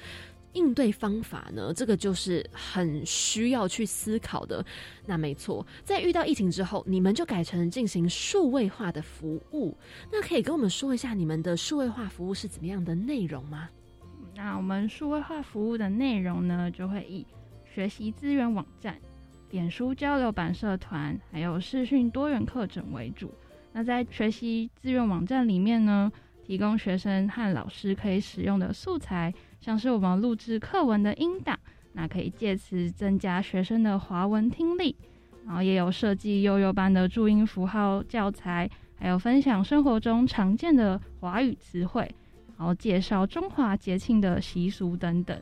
[0.53, 1.71] 应对方法呢？
[1.71, 4.65] 这个就是很需要去思考的。
[5.05, 9.77] 那没错，在遇到疫情之后，你们就改成进行数位化的服务。
[10.11, 13.69] 那可以跟我们说一下你们的数位化服务是怎么样的内容吗？
[14.35, 17.23] 那我们数位化服务的内容呢，就会以
[17.71, 18.97] 学习资源网站、
[19.51, 23.31] 脸书交流版社团，还有视讯多元课程为主。
[23.73, 26.11] 那在学习资源网站里面呢，
[26.43, 31.57] 提供学生和老师可以使用的素材，像是我们录制课文的音档，
[31.93, 34.95] 那可以借此增加学生的华文听力。
[35.45, 42.01] 然后也有设计悠悠班的注音符号教材，还有分享生活中常见的华语词汇，
[42.57, 45.39] 然后介绍中华节庆的习俗等等。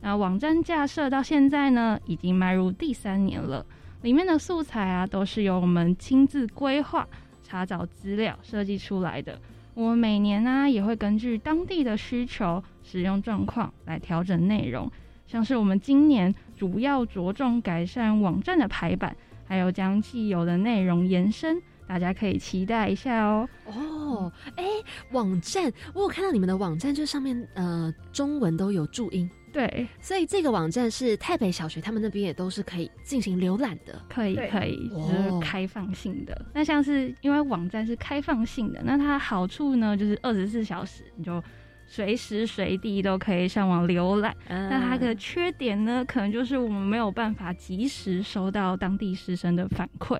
[0.00, 3.64] 那网站架设到现在呢，已经迈入第三年了。
[4.02, 7.06] 里面的素材啊，都是由我们亲自规划、
[7.50, 9.36] 查找资料、设计出来的。
[9.74, 14.88] 我每年呢，也会根据当地的需求、使用状况来调整内容。
[15.26, 23.48] 像是我们今年主要着重改善网站的排版，还有将既有的内容延伸，大家可以期待一下哦。
[23.66, 24.64] 哦，哎，
[25.10, 29.28] 网站，我有看到你们的网站，就上面呃中文都有注音。
[29.52, 36.46] 对，所以这个网站是台北小学，他们那边也都是可以进行浏览的，可以可以，就是开放性的。
[36.54, 41.42] 那像是因为网站是开放性的，那它好处呢，就是二十四小时你就
[41.86, 44.36] 随时随地都可以上网浏览。
[44.48, 50.16] 那它的缺点呢，可能就是我们没有办法及时收到当地师生的反馈，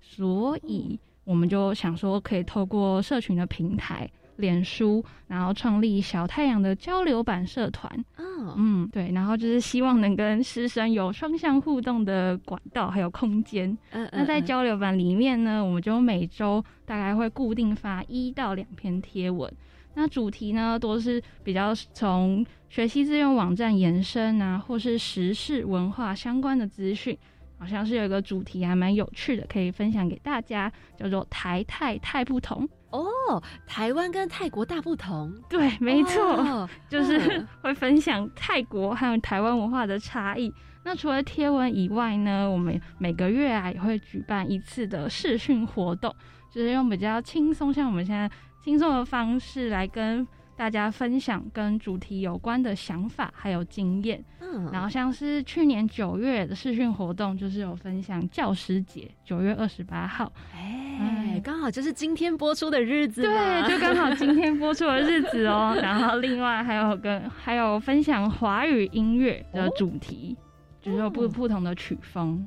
[0.00, 4.10] 所以我们就想说，可以透过社群的平台。
[4.36, 7.92] 脸书，然后创立小太阳的交流版社团。
[8.16, 13.76] 哦，嗯，对，然后就是希望能跟师生有双向互动的管道还有空间。
[13.90, 19.52] 嗯，那在交流版里面呢，我们就每周大概会固定发一到两篇贴文。
[19.94, 27.16] 那主题呢，都是比较从学习资源网站延伸啊，或是时事文化相关的资讯。
[27.58, 32.68] 好像是有一个主题还蛮有趣的，可以分享给大家，叫做“台泰太不同”。
[32.90, 40.52] 哦，台湾跟泰国大不同，对，没错，就是会分享泰国还有台湾文化的差异。
[40.84, 46.14] 那除了贴文以外呢，我们每个月啊也会举办一次的视讯活动，
[46.50, 48.30] 就是用比较轻松，像我们现在
[48.62, 54.24] 轻松的方式来跟大家分享跟主题有关的想法还有经验。
[54.40, 65.76] 嗯，然后像是去年九月的视讯活动，就是有分享教师节，九月二十八号，哎，刚好就是今天播出的日子，对，就刚好今天播出的日子哦。
[65.82, 70.36] 然后另外还有跟还有分享华语音乐的主题，
[70.80, 72.46] 就是有不不同的曲风，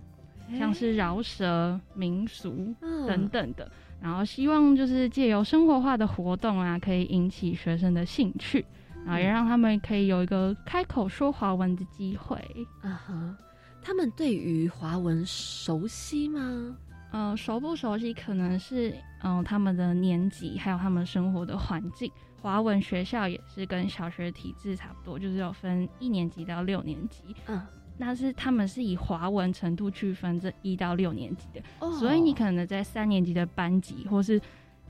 [0.57, 2.73] 像是饶舌、民俗
[3.07, 3.69] 等等的。
[4.01, 8.65] 然后希望就是借由生活化的活动啊，可以引起学生的兴趣，
[9.05, 12.37] 然后也让他们可以有一个开口说华文的机会。
[12.81, 13.37] 啊哈，
[13.81, 16.77] 他们对于华文熟悉吗？
[17.11, 22.11] 呃，熟不熟悉可能是嗯他们的年级，还有他们生活的环境。
[22.41, 27.35] 华文学校也是跟小学体制差不多，就是有分一年级到六年级。
[27.47, 27.61] 嗯。
[28.01, 34.41] 那是他们是以华文程度区分这一到六年级的，哦所以你可能在三年级的班级，或是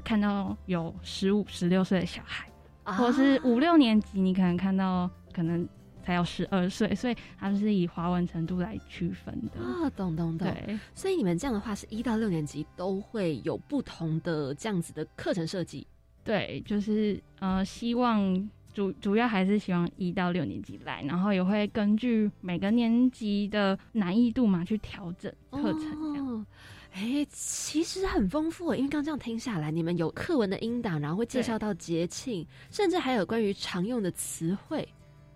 [0.03, 2.47] 看到有十五、十六岁的小孩，
[2.83, 5.67] 啊或是五六年级，你可能看到可能
[6.03, 9.59] 才有十二岁，所以他们是以华文程度来区分的。
[9.59, 10.47] 啊，懂懂懂。
[10.47, 15.87] 对，所以你们这样的话，是一到六年级都会有不同的这样子的课程设计。
[16.23, 26.27] 对，就是呃，希望主主要还是希望一到六年级来，然后也会根据每个年级的难易度嘛去调整课程这样。
[26.27, 26.45] 哦，
[26.91, 34.87] 哎，其实很丰富耶，因为刚这样听下来，你们有课文的音档，然后会介绍到节庆，甚至还有关于常用的词汇。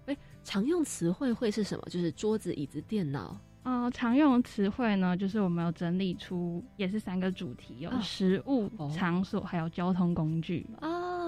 [0.05, 1.83] 哎，常用词汇会是什么？
[1.89, 3.37] 就是桌子、椅子、电脑。
[3.63, 10.65] 呃，常用词汇呢，就是我们有整理出，也是三个主题，有啊食物、场所，还有交通工具。
[10.81, 11.22] 哦，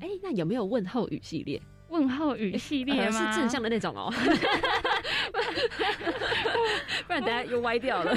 [0.00, 1.60] 哎、那有没有问候语系列？
[1.88, 3.32] 问候语系列呃吗？
[3.32, 4.12] 是正向的那种哦，
[7.06, 8.14] 不然等下又歪掉了。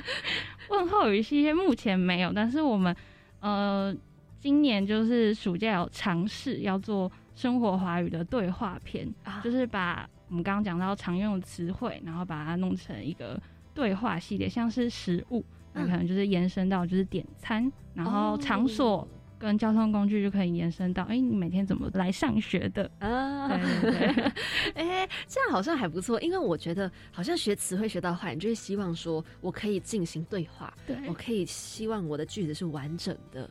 [0.68, 2.94] 问候语系列目前没有，但是我们
[3.38, 3.94] 呃
[4.40, 13.40] 今年就是暑假有尝试要做生活华语的对话片，啊就是把我们刚刚讲到常用的词汇，然后把它弄成一个
[13.72, 19.06] 对话系列，像是食物，那可能就是延伸到就是点餐，然后场所。
[19.44, 22.90] 跟交通工具就可以延伸到，哎、你每天怎么来上学的？
[22.98, 24.32] 啊，对对对，
[24.74, 33.48] 哎、 这样好像还不错，因为我觉得好像学词汇学到坏，你就会希望说我可以进行对话，对我可以希望我的句子是完整的。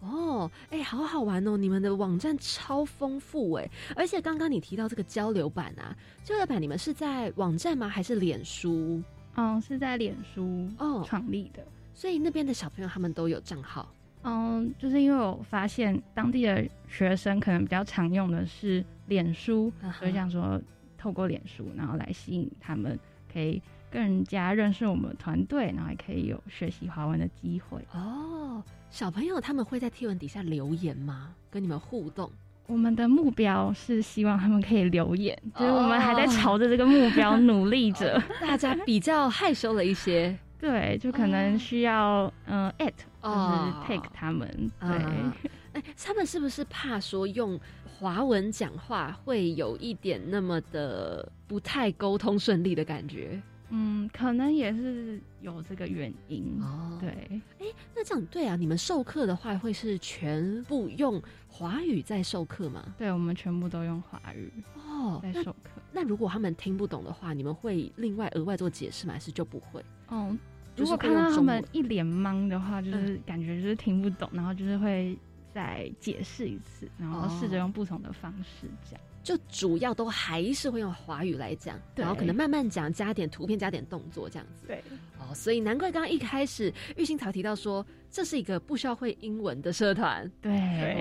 [0.00, 1.56] 哦，哎、好好玩哦！
[1.56, 7.88] 你们的网站超丰富哎，而且刚刚你提到这个交流版啊，交流版你们是在网站吗？
[7.88, 9.02] 还是脸书？
[9.36, 11.64] 嗯，是在脸书哦创立的。
[11.94, 13.90] 所以那边的小朋友他们都有账号。
[14.26, 20.60] 嗯，就是因为我发现当地的学生可能比较常用的是脸书，所以想说
[20.98, 22.98] 透过脸书，然后来吸引他们，
[23.32, 27.80] 可以更加认识我们团队，然后也可以有学习华文的机会。
[27.94, 28.60] 哦，
[28.90, 31.32] 小朋友他们会在贴文底下留言吗？
[31.48, 32.28] 跟你们互动？
[32.66, 38.20] 我们的目标是希望他们可以留言，就是我们还在朝着这个目标努力着。
[38.42, 40.36] 大家比较害羞了一些。
[40.58, 44.48] 对，就可能需要嗯、呃 at，哦就是 take 他们。
[44.80, 45.36] 对，啊
[45.74, 53.40] 哎、他们是不是怕说用华文讲话会有一点那么的不太沟通顺利的感觉？
[53.68, 56.56] 嗯，可能也是有这个原因。
[56.62, 57.10] 哦，对，
[57.58, 62.94] 哎、那这样对啊，你们授课的话会是全部用华语在授课吗？
[62.96, 65.82] 对，我们全部都用华语哦，在授课。
[65.92, 69.14] 那如果他们听不懂的话，你们会另外额外做解释吗？
[69.14, 69.84] 还是就不会？
[70.08, 70.36] 哦，
[70.76, 75.18] 如果看到他们一脸懵的话，就是感觉就是听不懂，然后就是会
[75.52, 79.00] 再解释一次，然后试着用不同的方式讲。
[79.22, 84.68] 就主要都还是会用华语来讲，对然后可能慢慢讲，加点图片，加点动作这样子。
[84.68, 84.80] 对，
[85.18, 90.30] 哦，所以难怪刚刚一开始玉兴草提到说，这是一个不需要会英文的社团。
[90.40, 90.52] 对，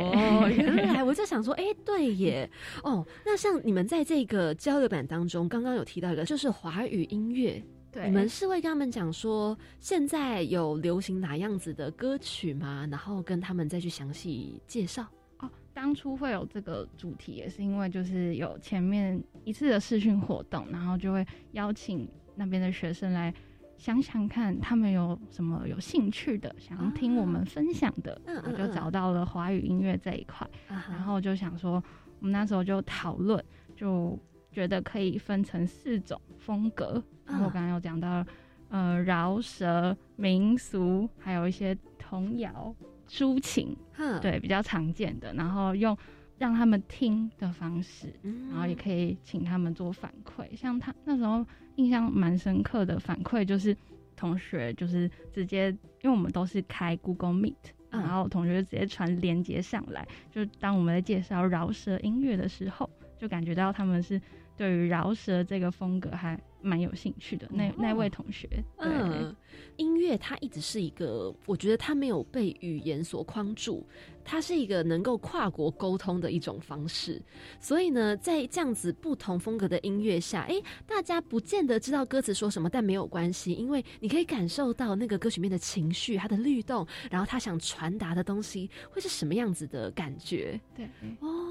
[0.01, 2.49] 哦，原来我在想说，哎、对耶。
[2.81, 7.63] 哦，那像你们在这个交流版当中，刚刚有提到一个，就是华语音乐。
[7.95, 12.85] 对你们是会跟他们讲说，现在有流行哪样子的歌曲吗？
[12.91, 15.07] 然后跟他们再去详细介绍。
[15.39, 23.33] 哦，当初会有这个主题，也是因为就是有前面一次的试训活动，然后就会邀请那边的学生来
[23.77, 31.81] 想想看，他们有什么有兴趣的，想要听我们分享的，嗯我就找到了华语音乐这一块，然后就想说，
[32.19, 33.41] 我们那时候就讨论，
[33.73, 34.19] 就
[34.55, 38.25] 觉得可以分成四种风格，然后我刚刚有讲到，
[38.69, 42.73] 呃，饶舌、民俗，还有一些童谣、
[43.09, 43.75] 抒情，
[44.21, 45.95] 对，比较常见的，然后用
[46.37, 48.49] 让他们听的方式，嗯。
[48.49, 50.55] 然后也可以请他们做反馈。
[50.55, 51.45] 像他那时候
[51.75, 53.75] 印象蛮深刻的反馈，就是
[54.15, 55.69] 同学就是直接，
[56.01, 57.55] 因为我们都是开 Google Meet，
[57.89, 64.21] 然后同学就直接传连接上来，就当我们在介绍饶舌音乐的时候，就感觉到他们是
[64.57, 66.39] 对于饶舌这个风格还。
[66.65, 69.35] 蛮有兴趣的那那位同学，嗯，
[69.77, 73.85] 音乐它一直是一个，我觉得它没有被语言所框住，
[74.23, 77.21] 它是一个能够跨国沟通的一种方式。
[77.59, 90.59] 所以呢，在这样子不同风格的音乐下，哎，大家不见得知道歌词说什么，但没有关系，因为你可以感受到那个歌曲面的情绪，它的律动，然后他想传达的东西会是什么样子的感觉。
[90.75, 90.89] 对，
[91.19, 91.44] 哦，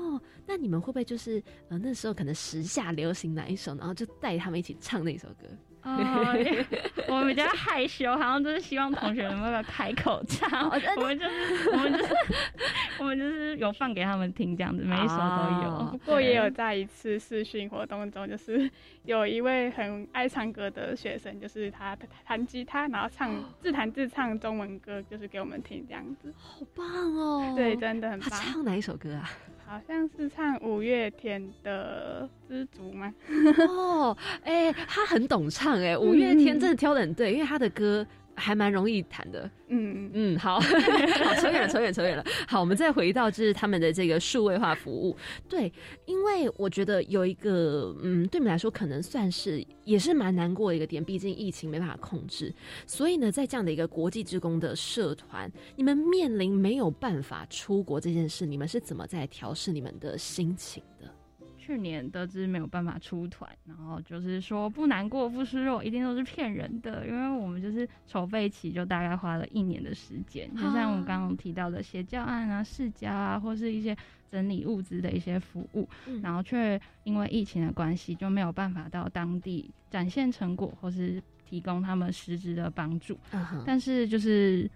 [0.46, 5.04] 那你们会不会就是呃那时候可能时下流行哪一首，然后就带他们一起唱？
[5.04, 5.46] 那首歌。
[5.86, 6.34] 哦，
[7.08, 10.70] 我们比较害羞，好像就是希望同学能够开口唱。
[10.96, 12.14] 我们就是，我们就是，
[13.00, 15.88] 我们就是有放给他们听，这样子，每一首都有。
[15.92, 18.70] 不过也有在一次试训活动中，就是
[19.02, 21.94] 有一位很爱唱歌的学生，就是他
[22.24, 23.30] 弹吉他，然后唱
[23.60, 26.32] 自弹自唱中文歌，就是给我们听，这样子。
[26.38, 27.52] 好棒哦！
[27.54, 28.30] 对，真的很棒。
[28.30, 29.30] 他唱哪一首歌啊？
[29.66, 33.12] 好像是唱五月天的《知足》吗？
[33.68, 35.80] 哦，哎，他很懂唱。
[35.80, 38.06] 哎，五月天真的挑的很对，因为他的歌
[38.36, 39.50] 还蛮容易谈的。
[39.68, 42.24] 嗯嗯，好， 好，扯远了，扯远，扯远了。
[42.46, 45.16] 好，我们再回到就是他们的这个数位化服务。
[45.48, 45.72] 对，
[46.04, 52.54] 因为我觉得有一个，嗯，对你们来说可能算是也是蛮难过的一个点，毕竟疫情没办法控制。
[52.86, 61.08] 所以呢，在这样的一个国际职工的社团，你们面临没有办法出国这件事，你们是怎么在调试你们的心情的？
[61.64, 73.96] 去年得知没有办法出团，然后就是说不难过不失落，一定都是骗人的，因为我们就是筹备期就大概花了一年的时间，就像我们刚刚提到的写教案啊、试教啊，或是一些
[74.30, 75.88] 整理物资的一些服务，
[76.22, 83.18] 然后却因为疫情的关系就没有办法到当地展现成果，或是提供他们实质的帮助。
[83.64, 84.70] 但是就是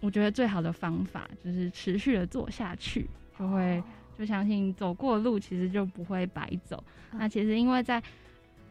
[0.00, 3.82] 我觉得最好的方法就是持续的做下去，就会。
[4.18, 6.82] 就相信走过路其实就不会白走。
[7.12, 8.02] 那其实因为在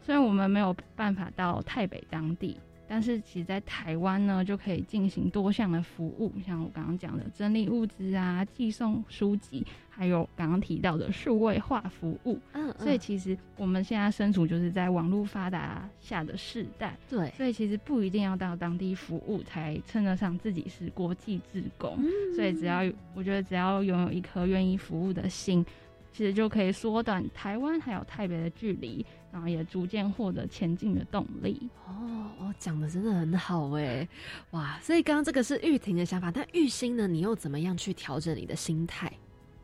[0.01, 2.57] 虽然我们没有办法到台北当地。
[2.87, 12.39] 但是其实，在台湾呢，就可以进行多项的服务，像我刚刚讲的整理物资啊、寄送书籍，还有刚刚提到的数位化服务。
[12.51, 16.95] 嗯，所以其实我们现在身处就是在网络发达下的世代。
[17.09, 21.97] 对，所以其实不一定要到当地服务才称得上自己是国际职工。
[22.35, 22.81] 所以只要
[23.15, 25.65] 我觉得只要拥有一颗愿意服务的心。
[26.13, 31.67] 其实就可以缩短台湾还有台北的距离，然后也逐渐获得前进的动力。
[31.87, 34.07] 哦，哦，讲的真的很好哎，
[34.51, 34.79] 哇！
[34.79, 39.11] 所以刚刚这个是玉婷的想法，但玉心呢，你又怎么样去调整你的心态？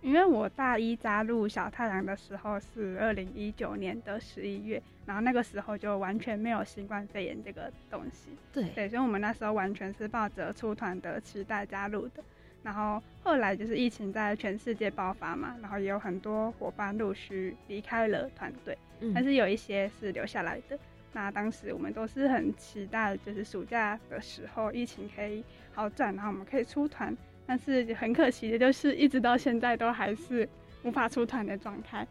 [0.02, 8.32] 因为我大一加入小太阳的时候是二零一九年的十一月，然后那个时候就完全没有新冠肺炎这个东西。
[8.54, 12.24] 对对，所以我们那时候完全是抱着出团的期待加入的。
[12.70, 18.78] 然后后来就是疫情在全世界爆发嘛，然后也有很多伙伴陆续离开了团队，
[19.12, 20.78] 但是有一些是留下来的。
[21.12, 25.44] 那当时我们都是很期待，就是暑假的时候疫情可以
[25.74, 27.18] 好转，然后我们可以出团。
[27.48, 30.48] 但是很可惜的就是，一直到现在都还是
[30.84, 32.08] 无法出团的状态。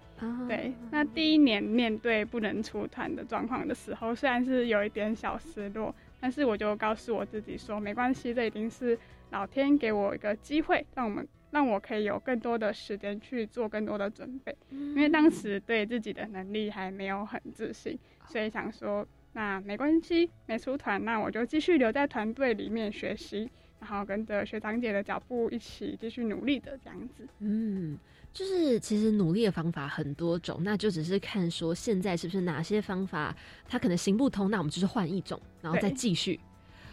[0.49, 8.99] 对，那第一年面对不能出团的状况的时候，虽然是有一点小失落，但是我就告诉我自己说，没关系，这已经是。
[9.31, 23.51] 老天给我一个机会，让我们让我可以有更多的时间去做更多的准备，因为当时对自己的能力还没有很自信，所以想说那没关系，没出团，那我就继续留在团队里面学习，
[23.81, 27.27] 然后跟着学长姐的脚步一起继续努力的这样子。
[27.41, 27.99] 嗯，
[28.33, 33.35] 就是其实努力的方法很多种，那就只是看说现在是不是哪些方法
[33.69, 36.41] 它可能行不通，那我们就是换一种，然后再继续。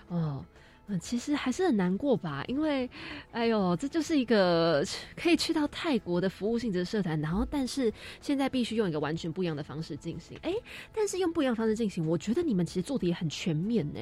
[0.09, 0.43] 哦。
[0.87, 2.87] 嗯，其实还是很难过吧，因为，
[3.31, 10.53] 哎呦，这就是一个可以去到泰国的服务性质的社团，然后但是现在必须用一个完全不一样的方式进行，哎，
[10.93, 13.99] 但是用不一样的方式进行，我觉得你们其实做的也很全面呢，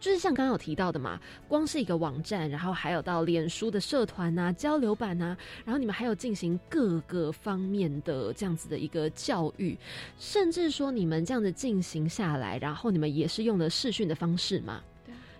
[0.00, 5.36] 就是像刚刚有提到的嘛，光是一个网站，然后还有到脸书的社团呐、交流版呐，
[5.66, 9.76] 然后你们还有进行各个方面的这样子的一个教育，
[10.18, 14.82] 甚至说你们这样子进行下来，然后你们也是用了视讯的方式嘛。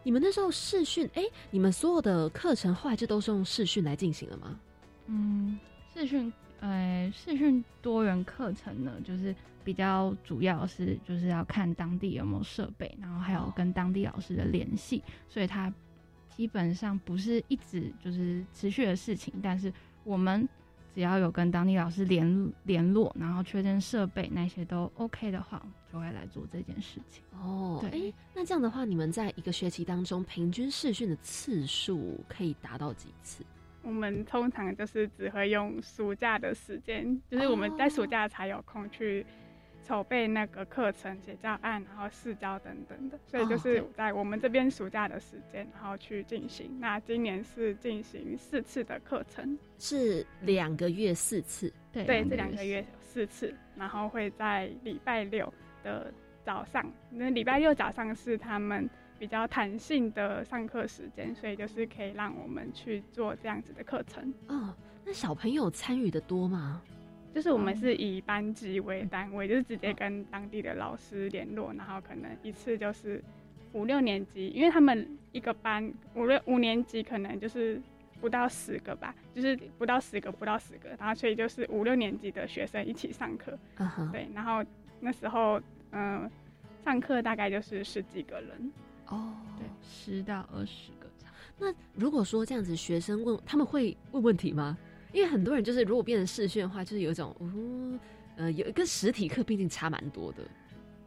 [0.03, 4.59] 你们那时候试训，哎，你们所有的课程后来就都是用视讯来进行了吗？
[5.07, 5.59] 嗯，
[5.95, 9.35] 视讯，呃，视讯多元课程呢，就是
[9.65, 15.73] 比较主要是就是要看当地有没有设备，然后还有跟当地老师的联系，所以它
[16.35, 19.73] 基本上不是一直就是持续的事情，但是
[20.05, 20.49] 我们。
[20.95, 25.63] 只要有跟当地老师联联络，然后确认设备那些都 OK 的话，
[25.93, 27.23] 就会来做这件事情。
[27.33, 33.45] 哦，对，那这样的话，你们在一个学期当中平均试训的次数可以达到几次？
[33.83, 39.25] 我们通常就是只会用暑假的时间，就是我们在暑假才有空去
[39.89, 46.79] 筹备那个课程、写教案，然后试教等等的，所以就是在我们这边暑假的时间，然后去进行。
[46.79, 55.51] 那今年是进行四次的课程，是两个月四次，对对，这两个月四次，然后会在礼拜六
[55.83, 56.13] 的
[56.45, 58.87] 早上，那礼拜六早上是他们
[59.19, 64.35] 比较弹性的上课时间，所以就是可以让我们去做这样子的课程。
[64.49, 66.83] 哦，那小朋友参与的多吗？
[67.35, 73.23] 就是我们是以班级为单位，就是直接跟当地的老师联络，然后可能一次就是
[73.73, 77.81] 五六年级，因为他们一个班五六五年级可能就是
[78.21, 83.57] 不到十个吧，就是不到十个，不到十个，然后所以就是五六年级的学生一起上课，
[84.11, 84.65] 对，然后
[84.99, 85.61] 那时候
[85.93, 86.29] 嗯，
[86.85, 88.73] 上课大概就是十几个人，
[89.07, 91.09] 哦，对，十到二十个。
[91.61, 94.77] 那如果说这样子，学生问他们会问问题吗？
[95.19, 97.99] 因为很多人就是如果变成视讯的话，就是有一种，嗯，
[98.37, 100.45] 呃，有一个实体课毕竟差蛮多的。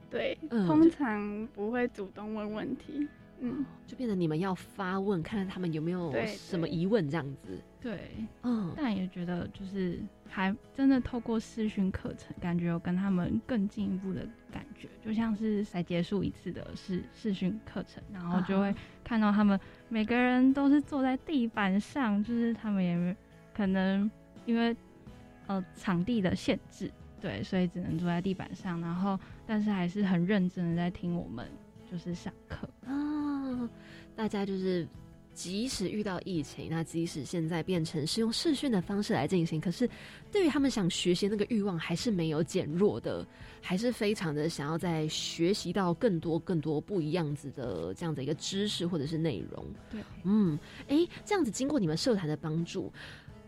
[0.09, 3.07] 对，通常不会主动问问题，
[3.39, 7.57] 嗯，就变成你们要发问，看看他们有没有什么疑问这样子。
[7.79, 8.11] 对，
[8.43, 9.97] 嗯，但也觉得就是
[10.27, 19.57] 还真的透过视讯课程，感觉有跟他们更进一步的感觉，就像是才结束一次的视视讯课程，然后就会看到他们
[19.87, 23.15] 每个人都是坐在地板上，就是他们也
[23.61, 24.09] 可能
[24.47, 24.75] 因为
[25.45, 26.91] 呃场地的限制。
[27.21, 31.47] 对，所以只能坐在地板上，然后但是还是很认真的在听我们
[31.91, 33.69] 就是上课啊。
[34.15, 34.87] 大家就是
[35.31, 39.87] 即使遇到疫情，那即使现在变成是用视讯的方式来进行，可是
[40.31, 43.23] 对于他们想学习那个欲望还是没有减弱的，
[43.61, 49.63] 还是非常的想要在学习到更多更多不一样子的这样的一个知识或者是内容。
[49.91, 50.57] 对，嗯，
[50.87, 52.91] 哎，这样子经过你们社团的帮助。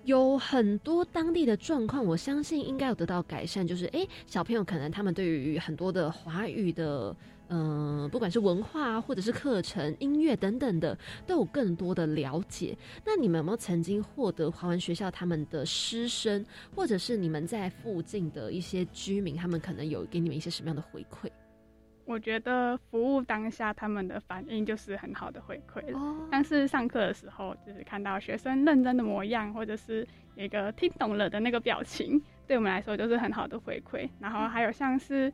[0.06, 3.66] 有很多当地的状况，我相信应该有得到改善。
[3.66, 7.16] 就是，哎，小朋友可能他们对于很多的华语的，
[7.48, 12.78] 嗯，不管是文化或者是课程、音乐等等的，都有更多的了解。
[13.06, 16.46] 那你们有没有曾经获得华文学校他们的师生，
[16.76, 21.30] 或者是你们在附近的一些居民，他们可能有给你们一些什么样的回馈？
[22.06, 26.28] 我觉得服务当下他们的反应就是很好的回馈了。
[26.30, 34.10] 但是上课的时候，就是看到学生认真的模样，或者是一个听懂了的那个表情，对我们来说就是很好的回馈。
[34.20, 35.32] 然后还有像是，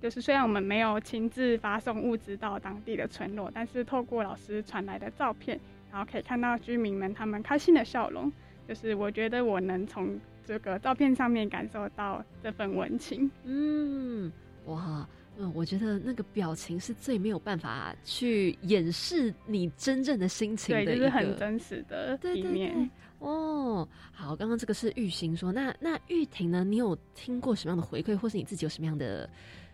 [0.00, 5.58] 就是虽然我们没有亲自发送物资到当地的村落，但是透过老师传来的照片，
[5.90, 8.32] 然后可以看到居民们他们开心的笑容，
[8.68, 13.28] 就是我觉得我能从这个照片上面感受到这份温情。
[13.42, 14.30] 嗯，
[14.66, 15.04] 哇。
[15.38, 22.90] 嗯，我觉得那个表情是最没有办法去掩饰你真正的心情的一个很真实的一面。
[23.18, 26.64] 哦，好，刚刚这个是玉兴说，那那玉婷呢？
[26.64, 29.28] 你有听过什么样的回馈，或是你自己有什么样的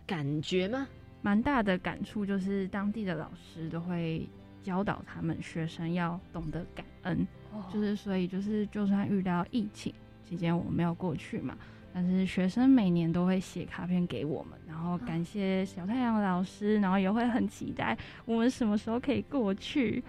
[0.07, 0.87] 感觉吗？
[1.21, 4.27] 蛮大的感触就是当地的老师都会
[4.61, 7.25] 教导他们学生要懂得感恩，
[7.71, 9.93] 就是所以就是就算遇到疫情
[10.27, 11.57] 期间我们没有过去嘛。
[11.93, 20.03] 但是学生每年都会写卡片给我们，然后感谢小太阳老师，然后也会很期待我们什么时候可以过去，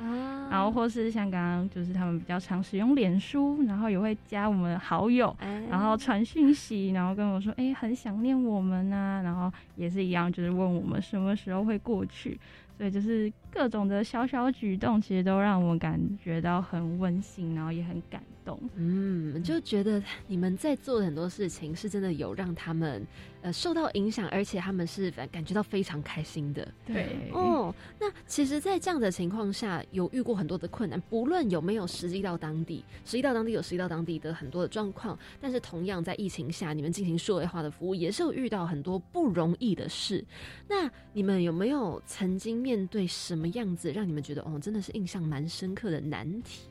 [0.51, 5.37] 然后或是像刚刚就是他们比较常使用脸书，然后也会加我们好友，
[5.69, 12.41] 然后传讯息，然后跟我说，哎，很想念我们啊，然后也是一样，就是问我们什么时候会过去。
[12.77, 18.61] 所以就是各种的小小举动，其实都让我们感觉到很温馨，然后也很感动。
[18.75, 23.07] 嗯，就觉得你们在做的很多事情，是真的有让他们
[23.43, 26.67] 呃受到影响，而且他们是感觉到非常开心的。
[26.85, 40.23] 对哦，那其实，在这样的情况下，有遇过很多的困难，不论有没有实际到当地，实际到当地有实际到当地的很多的状况，但是同样在疫情下，你们进行社会化的服务，也是有遇到很多不容易的事。
[40.69, 42.55] 那你们有没有曾经？
[42.65, 46.69] 面对什么样子让你们觉得哦，真的是印象蛮深刻的难题？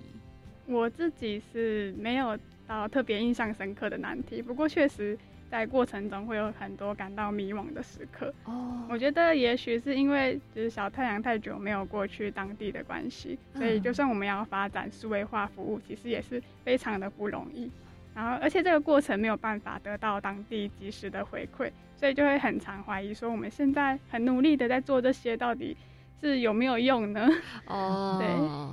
[0.65, 5.17] 我自己是没有到特别印象深刻的难题，不过确实
[5.51, 8.33] 在过程中会有很多感到迷惘的时刻。
[8.45, 17.69] 哦，我觉得也许是因为就是小太阳太久没有过去当地的关系，所以就算我们要发展数位化服务，其实也是非常的不容易。
[18.15, 25.75] 然后，而且这个过程没有办法得到当地及时的回馈，所以就会很常怀疑说，我们现在很努力的在做这些，到底
[26.23, 27.27] 是有没有用呢？
[27.67, 28.27] 哦，对，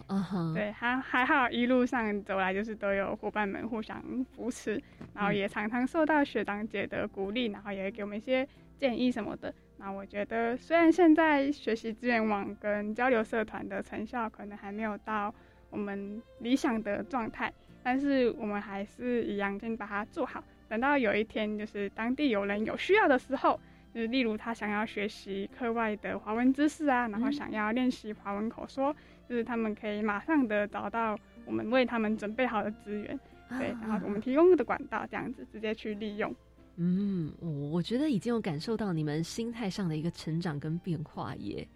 [0.09, 4.01] 嗯哼，对，还还好，一路上走来就是都有伙伴们互相
[4.37, 4.81] 扶持，
[5.15, 8.47] 然后也常常受到学长姐的鼓励，然后也给我们一些
[8.79, 9.53] 建议什么的。
[9.79, 15.35] 那我觉得，虽然现在学习资源网跟交流社团的成效可能还没有到
[15.71, 17.53] 我们理想的状态。
[17.83, 23.59] 但是我们还是一样先把它做好，等到有一天就是当地有人有需要的时候，
[23.95, 28.95] 就是例如他想要学习课外的华文知识啊，然后想要练习华文口说，
[29.28, 33.18] 就是他们可以马上的找到我们为他们准备好的资源，
[33.59, 36.34] 对，然后我们提供的管道这样子直接去利用。
[36.76, 41.66] 嗯，我我觉得已经有感受到你们心态上的一个成长跟变化耶。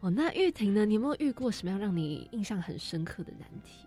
[0.00, 0.86] 哦，那玉婷呢？
[0.86, 3.86] 你有没有遇过什么样让你印象很深刻的难题？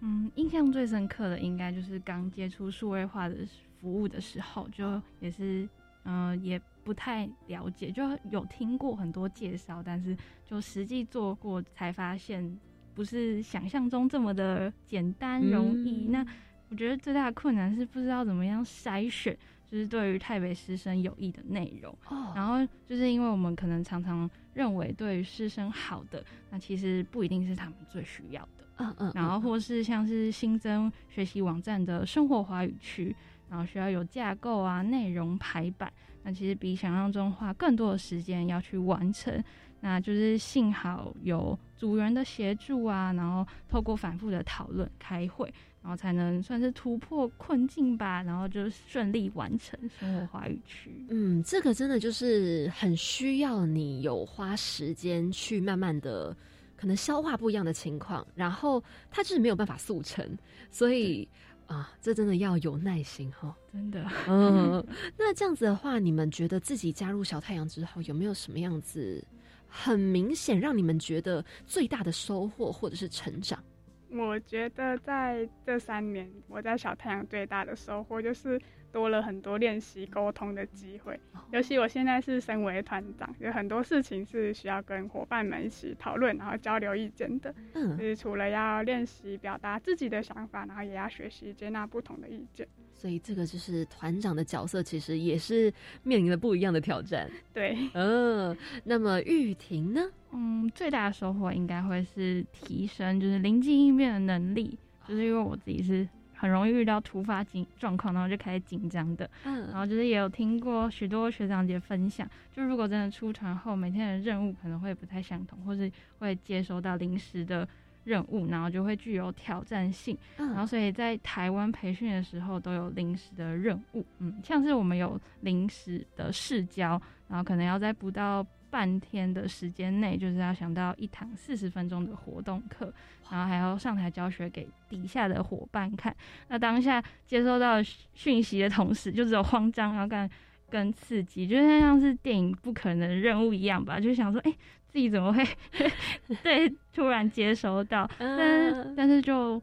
[0.00, 3.36] 嗯，印象最深刻的应该就是刚接触数位化的
[3.80, 5.66] 服务的时候，就也是
[6.04, 12.58] 嗯也不太了解，就有听过很多介绍，但是就实际做过才发现
[12.94, 16.06] 不是想象中这么的简单容易。
[16.08, 16.24] 那
[16.68, 19.36] 我觉得最大的困难是不知道怎么样筛选。
[19.66, 21.92] 就是对于台北师生有益的内容，
[22.32, 28.64] 然后就是因为我们可能常常认为对于师生好的，那其实不一定是他们最需要的。
[28.76, 29.12] 嗯嗯。
[29.16, 33.16] 然后或是像是新增学习网站的生活华语区，
[33.48, 35.92] 然后需要有架构啊、内容排版，
[36.22, 39.42] 那其实比想象中花更多的时间要去完成。
[39.80, 45.52] 那就是幸好有组员的协助啊，然后透过反复的讨论、开会。
[45.82, 50.90] 然后才能算是突破困境吧，然后就顺利完成生活华语区。
[51.10, 56.34] 嗯，这个真的就是很需要你有花时间去慢慢的
[56.74, 60.26] 可能消化不一样的情况，然后它就是没有办法速成，
[60.70, 61.28] 所以
[61.66, 64.04] 啊，这真的要有耐心哈，真的。
[64.28, 64.84] 嗯，
[65.16, 69.24] 那这样子的话，你们觉得自己加入小太阳之后，有没有什么样子
[69.68, 73.62] 很明显让你们觉得最大的收获或者是成长？
[74.10, 78.60] 我觉得在这三年，我在小太阳最大的收获就是
[78.94, 81.18] 多了很多练习沟通的机会。
[81.50, 87.52] 尤其我现在是身为团长，有很多事情是需要跟伙伴们一起讨论，然后交流意见的。
[87.74, 92.66] 嗯，就是除了要练习表达自己的想法，然后也要学习接纳不同的意见。
[92.92, 95.72] 所以这个就是团长的角色，其实也是
[96.04, 97.28] 面临了不一样的挑战。
[97.52, 100.00] 对，嗯，那么玉婷呢？
[100.32, 109.28] 嗯，最大的收获应该会是提升就是临机应变的能力，就是因为我自己是很容易遇到突发紧状况，然后就开始紧张的。
[109.44, 117.66] 嗯，然后就是也有听过许多学长姐分享，就如果真的出团后，每天的任务可能会不太相同，或是会接收到临时的。
[118.04, 132.92] 任务，然后就会具有挑战性，然后所以在台湾培训的时候都有临时的任务，嗯，像是我们有临时的试教，然后可能要在不到半天的时间内，就是要想到一堂四十分钟的活动课，
[133.30, 136.12] 然后还要上台教学给底下的伙伴看。
[136.48, 137.80] 那当下接收到
[138.14, 140.28] 讯息的同时，就只有慌张，然后跟
[140.68, 144.52] 跟刺激，就像像是电影不可能的任务一样吧，就想说，哎。
[144.94, 145.44] 自己怎么会
[146.44, 148.08] 对突然接收到？
[148.16, 149.60] 但 但是就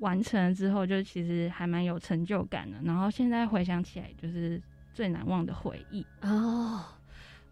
[0.00, 2.76] 完成了之后，就其实还蛮有成就感的。
[2.84, 4.60] 然后现在回想起来，就是
[4.92, 6.84] 最难忘的回忆哦。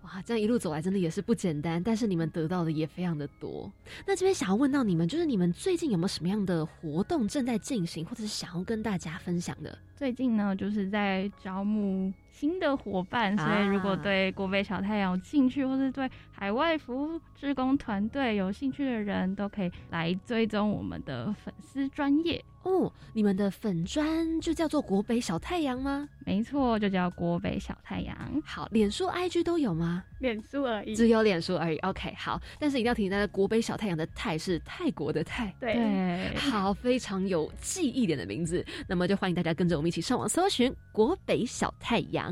[0.05, 3.73] 哇，这样一路走来真的也是不简单，但是你们得到的也非常的多。
[4.07, 9.79] 那这边想要问到你们，就是你们最近有没有什么样的活动正在进行，或者是想要跟大家分享的？
[9.97, 22.45] 最近呢，就是在招募新的伙伴，所以如果对国北小太阳有兴趣，或是对海外服务志工团队有兴趣的人，都可以来追踪我们的粉丝专业。
[22.65, 26.09] 哦，你们的粉专就叫做国北小太阳吗？
[26.25, 28.17] 没错，就叫国北小太阳。
[28.43, 30.03] 好，脸书、IG 都有吗？
[30.19, 31.77] 脸书而已，只有脸书而已。
[31.81, 35.55] OK，好，但是一定要提醒大家，国北小太阳的泰是泰国的泰。
[35.61, 38.65] 对，好，非常有记忆点的名字。
[38.89, 42.24] 那么就欢迎大家跟着我们一起上网搜寻国北小太阳。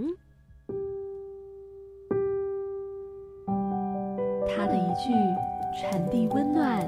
[4.49, 5.13] 他的一句
[5.81, 6.87] 传递温暖。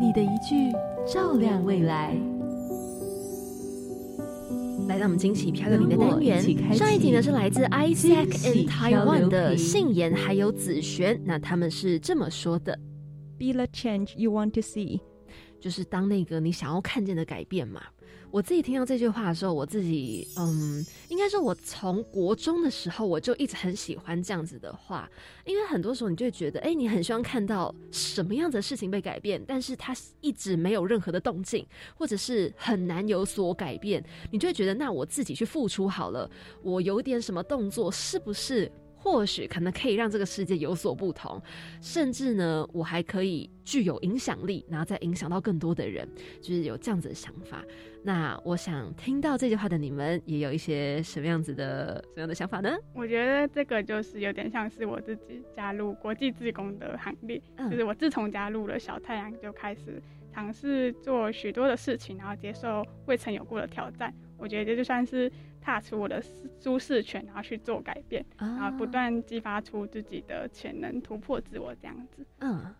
[0.00, 0.72] 你的一句
[1.06, 2.16] 照亮未来。
[4.88, 6.40] 来到我们惊喜漂流瓶的单元，
[6.72, 12.78] 上一集呢是来自 Isaac in Taiwan 的信言还有子璇，那他们是这么说的
[13.36, 15.00] ：Be the change you want to see，
[15.60, 17.82] 就是当那个你想要看见的改变嘛。
[18.36, 25.10] 我自己听到这句话的时候，我自己嗯，应该说，我从国中的时候我就一直很喜欢这样子的话，
[25.46, 36.30] 因为很多时候你就会觉得，哎，你很希望看到什么样的事情被改变，但是它一直没有任何的动静，或者是很难有所改变，你就会觉得，那我自己去付出好了，
[36.62, 38.70] 我有点什么动作，是不是？
[39.06, 41.40] 或许可能可以让这个世界有所不同，
[41.80, 46.08] 甚至呢，我还可以具有影响力，然后再影响到更多的人，
[46.42, 47.62] 就是有这样子的想法。
[48.02, 52.76] 那我想听到这句话的你们，也有一些什么样子的什么样的想法呢？
[52.94, 57.40] 我觉得这个就是有点像是我自己加入国际自工的行列，
[57.70, 60.02] 就是我自从加入了小太阳，就开始
[60.34, 64.12] 尝试做许多的事情，然后接受未曾有过的挑战。
[64.36, 65.30] 我觉得这就算是
[65.66, 66.22] 踏出我的
[66.60, 72.24] 舒适圈，然后去做改变，然后不断激发出自己的潜能，突破自我这样子。
[72.38, 72.72] 嗯，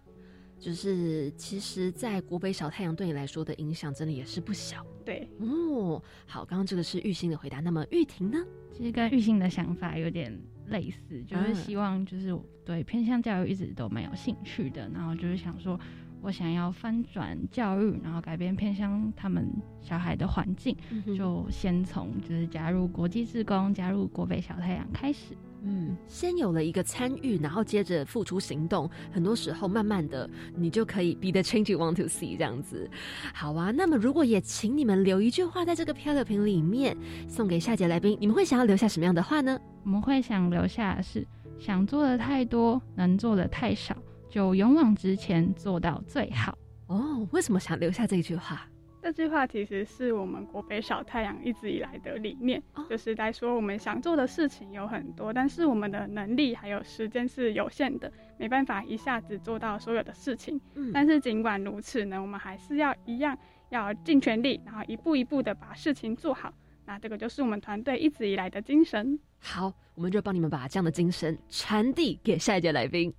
[0.56, 4.86] 就是其实，在国北小太阳对你来说的影响，真的也是不小。
[5.04, 8.38] 对，哦，好，刚刚这个是玉兴的回答，那么玉婷呢？
[8.72, 10.32] 其实跟玉兴的想法有点
[10.68, 15.76] 类似，就是希望就是对偏向教育一直都蛮有兴趣的，然后就是想说。
[16.22, 19.48] 我想要翻转教育，然后改变偏向他们
[19.80, 20.76] 小孩的环境，
[21.16, 25.36] 就先从就是加入国际志工，加入国北小太阳开始。
[25.62, 32.88] 嗯，先有了一个参与，然后接着付出行动，很多时候慢慢的，你就可以 be the change you want to see 这样子。
[33.34, 36.96] 好啊，那么如果也请你们留一句话在这个漂流瓶里面，
[37.28, 39.58] 送给下节来宾，你们会想要留下什么样的话呢？
[39.82, 41.26] 我们会想留下的是，
[41.58, 43.96] 想做的太多，能做的太少。
[44.28, 46.56] 就勇往直前，做到最好
[46.86, 47.26] 哦。
[47.32, 48.68] 为什么想留下这句话？
[49.02, 52.60] 这句话其实是我们国北小太阳一直以来的理念，
[52.90, 60.60] 就是在说我们想做的事情有很多，但是我们的能力还有时间是有限的，没办法一下子做到所有的事情。
[60.74, 66.52] 嗯，但是尽管如此呢，我们还是要一样要尽全力，然后一步一步的把事情做好。
[66.84, 69.16] 那这个就是我们团队一直以来的精神。
[69.38, 73.14] 好，我们就帮你们把这样的精神传递给下一届来宾。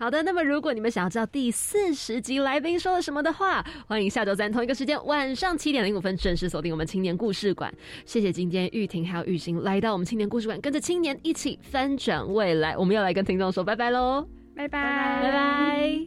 [0.00, 7.70] 好的，那么如果你们想要知道第四十集来宾说了什么的话，欢迎下周三同一个时间晚上七点零五分准时锁定我们青年故事馆。
[8.06, 12.74] 谢谢今天玉婷还有玉兴来到我们青年故事馆，跟着青年一起翻转未来。
[12.78, 14.26] 我们要来跟听众说拜拜喽，
[14.56, 16.00] 拜拜拜拜。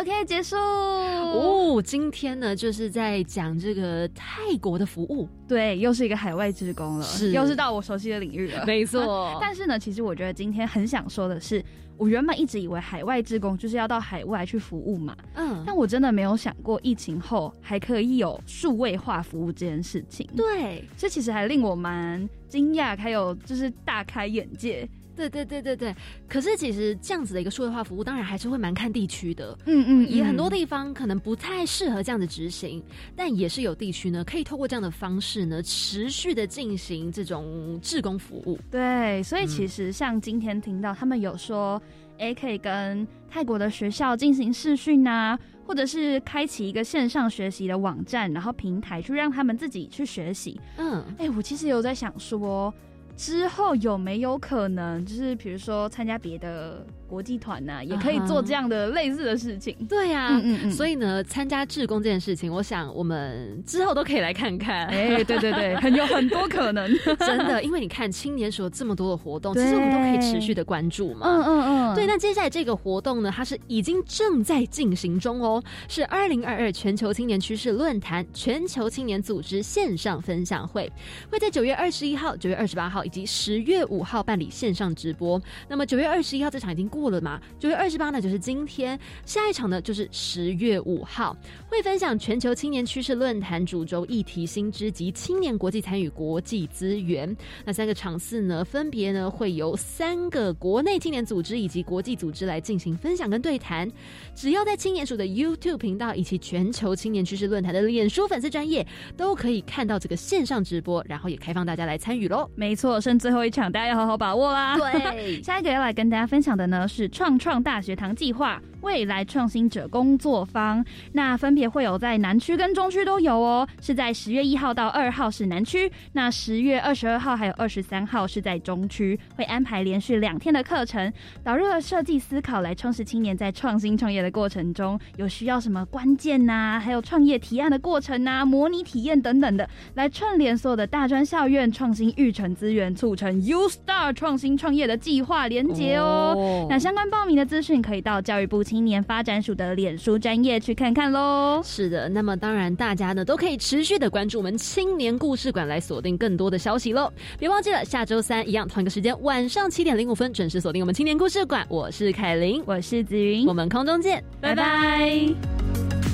[0.00, 1.80] OK，结束哦。
[1.80, 9.38] 今天呢，就是在讲这个泰国的服务，对，又是一个海外职工了，是，又是到我熟悉的领域了，没错。
[9.40, 11.64] 但是呢，其实我觉得今天很想说的是，
[11.98, 20.26] 我原本一直以为海外志工就是要到海外去服务嘛，嗯，但我真的没有想过疫情后还可以有数位化服务这件事情。
[20.36, 24.88] 对，这其实还令我蛮惊讶，还有就是大开眼界。
[25.18, 25.96] 对对对对对，
[26.28, 29.58] 可是其实这样子的一个数字化服务，当然还是会蛮看地区的。
[29.66, 32.80] 嗯嗯，也很多地方可能不太适合这样子执行，
[33.16, 38.56] 但也是有地区呢，可以透过这样的方式呢，持续的进行这种志工服务。
[38.70, 41.82] 对，所以其实像今天听到他们有说，
[42.18, 50.60] 哎，可以跟泰国的学校进行视讯啊，或者是开启一个线上学习的网站，然后平台去让他们自己去学习。
[50.76, 52.72] 嗯，哎，我其实有在想说。
[53.18, 56.86] 之后有没有可能，就是比如说参加别的？
[57.08, 59.74] 国际团呐，也可以做这样的类似的事情。
[59.88, 60.70] 对呀，嗯嗯嗯。
[60.70, 64.86] 所以呢，参加志工这件事情，我想我们之后都可以来看看。
[64.88, 66.88] 哎，对对对， 很有很多可能，
[67.18, 67.62] 真的。
[67.62, 71.26] 因为你看青年署有这么多的活动，其实我们都可以持续的关注嘛。
[71.26, 71.94] 嗯嗯嗯。
[71.94, 80.92] 对，那接下来这个活动呢，它是已经正在进行中哦，是二零二二全球青年趋势论坛全球青年组织线上分享会，
[81.30, 85.40] 会在九月二十一号、九月二十八号以及十月五号办理线上直播。
[85.68, 86.97] 那么九月二十一号这场已经过。
[86.98, 87.40] 过了嘛？
[87.58, 88.98] 九月二十八呢，就是今天。
[89.24, 91.36] 下一场呢，就是十月五号，
[91.68, 97.36] 会分享全球青年趋势论坛主轴议题新知及青年国际参与国际资源。
[97.64, 103.88] 那三个场次呢，分别呢会由三个国内青年组织以及国际组织来进行分享跟对谈。
[104.34, 112.48] 只要在青年署的 YouTube 频道以及全球青年趋势论坛的脸书粉丝专业，都可以看到这个线上直播，然后也开放大家来参与喽。
[112.54, 114.76] 没错，剩最后一场，大家要好好把握啦。
[114.76, 116.88] 对， 下一个要来跟大家分享的呢。
[116.88, 123.66] 是创创大学堂计划未来创新者工作坊，那分别会有在南区跟中区都有哦。
[123.80, 131.12] 是在十月一号到二号是南区，那十月二十二号还有二十三号是在中区，会安排连续两天的课程，
[131.42, 146.66] 导入了设计思考来充实青年在创新创业的过程中有需要什么关键呐，还有创业提案的过程呐，模拟体验等等的，来串联所有的大专校院创新育成资源，促成 U Star 创新创业的计划连结哦。
[146.70, 151.62] 那相关报名的资讯可以到教育部青年发展署的脸书专业去看看喽。
[151.64, 157.10] 是的，那么当然大家呢都可以持续的关注我们青年故事馆来锁定更多的消息喽。
[157.38, 161.66] 别忘记了下周三一样同一个时间晚上七点零五分准时锁定我们青年故事馆。
[161.70, 166.07] 我是凯琳，我是子云，我们空中见，拜拜。